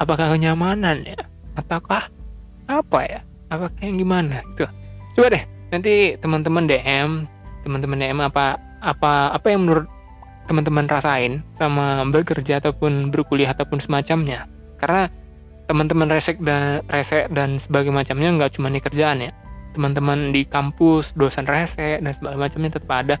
apakah 0.00 0.32
kenyamanan 0.32 1.04
ya? 1.04 1.20
Ataukah 1.54 2.08
apa 2.66 3.00
ya? 3.04 3.20
Apakah 3.52 3.82
yang 3.82 4.00
gimana 4.00 4.40
gitu? 4.56 4.66
Coba 5.18 5.26
deh 5.36 5.44
nanti 5.70 6.18
teman-teman 6.18 6.66
DM 6.66 7.28
teman-teman 7.62 7.98
DM 8.00 8.18
apa 8.24 8.58
apa 8.82 9.30
apa 9.36 9.46
yang 9.52 9.68
menurut 9.68 9.86
teman-teman 10.48 10.90
rasain 10.90 11.46
sama 11.62 12.02
bekerja 12.10 12.58
ataupun 12.58 13.12
berkuliah 13.14 13.54
ataupun 13.54 13.78
semacamnya. 13.78 14.50
Karena 14.82 15.06
teman-teman 15.70 16.10
resek 16.10 16.42
dan 16.42 16.82
resek 16.90 17.30
dan 17.30 17.58
sebagai 17.58 17.94
macamnya 17.94 18.34
nggak 18.34 18.58
cuma 18.58 18.66
di 18.74 18.82
kerjaan 18.82 19.22
ya 19.22 19.30
teman-teman 19.72 20.34
di 20.34 20.42
kampus 20.46 21.14
dosen 21.14 21.46
rese 21.46 22.02
dan 22.02 22.12
segala 22.14 22.36
macamnya 22.36 22.76
tetap 22.76 22.90
ada. 22.90 23.16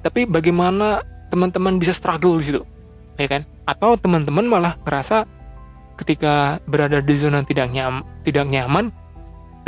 Tapi 0.00 0.24
bagaimana 0.24 1.04
teman-teman 1.28 1.76
bisa 1.76 1.92
struggle 1.92 2.40
di 2.40 2.50
situ? 2.50 2.62
Ya 3.20 3.28
kan? 3.28 3.42
Atau 3.68 3.98
teman-teman 4.00 4.46
malah 4.48 4.74
ngerasa 4.86 5.28
ketika 6.00 6.58
berada 6.64 7.04
di 7.04 7.12
zona 7.12 7.44
tidak 7.44 7.68
nyam 7.76 8.00
tidak 8.24 8.48
nyaman 8.48 8.88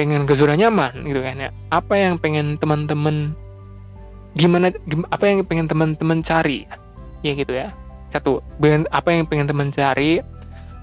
pengen 0.00 0.24
ke 0.24 0.32
zona 0.32 0.56
nyaman 0.56 1.04
gitu 1.04 1.20
kan 1.20 1.36
ya? 1.36 1.50
Apa 1.68 1.94
yang 2.00 2.16
pengen 2.16 2.56
teman-teman 2.56 3.36
gimana 4.32 4.72
apa 5.12 5.24
yang 5.28 5.44
pengen 5.44 5.68
teman-teman 5.68 6.24
cari? 6.24 6.64
Ya 7.20 7.36
gitu 7.36 7.52
ya. 7.52 7.68
Satu 8.08 8.40
apa 8.90 9.08
yang 9.12 9.28
pengen 9.28 9.48
teman 9.48 9.68
cari? 9.68 10.24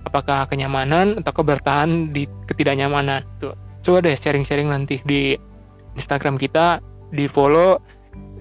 Apakah 0.06 0.48
kenyamanan 0.48 1.20
atau 1.22 1.34
kebertahan 1.36 2.10
di 2.16 2.26
ketidaknyamanan? 2.48 3.26
Tuh 3.44 3.69
coba 3.84 4.04
deh 4.04 4.16
sharing-sharing 4.16 4.68
nanti 4.68 5.00
di 5.04 5.36
Instagram 5.96 6.36
kita 6.40 6.80
di 7.10 7.26
follow 7.26 7.80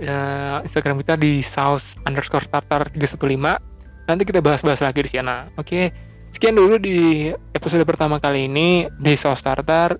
uh, 0.02 0.58
Instagram 0.64 1.00
kita 1.02 1.14
di 1.16 1.40
saus 1.40 1.96
underscore 2.04 2.44
starter 2.44 2.90
315 2.92 4.08
nanti 4.08 4.22
kita 4.24 4.40
bahas-bahas 4.40 4.80
lagi 4.80 5.04
di 5.04 5.10
sana. 5.10 5.48
Oke 5.56 5.92
sekian 6.28 6.54
dulu 6.54 6.76
di 6.76 7.32
episode 7.56 7.82
pertama 7.88 8.20
kali 8.20 8.46
ini 8.48 8.84
di 9.00 9.14
saus 9.16 9.40
starter 9.40 9.96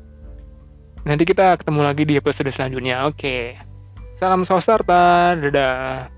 nanti 1.09 1.24
kita 1.24 1.57
ketemu 1.57 1.81
lagi 1.87 2.03
di 2.05 2.14
episode 2.18 2.51
selanjutnya. 2.53 3.09
Oke 3.09 3.57
salam 4.18 4.42
saus 4.42 4.66
starter 4.66 5.38
dadah 5.38 6.17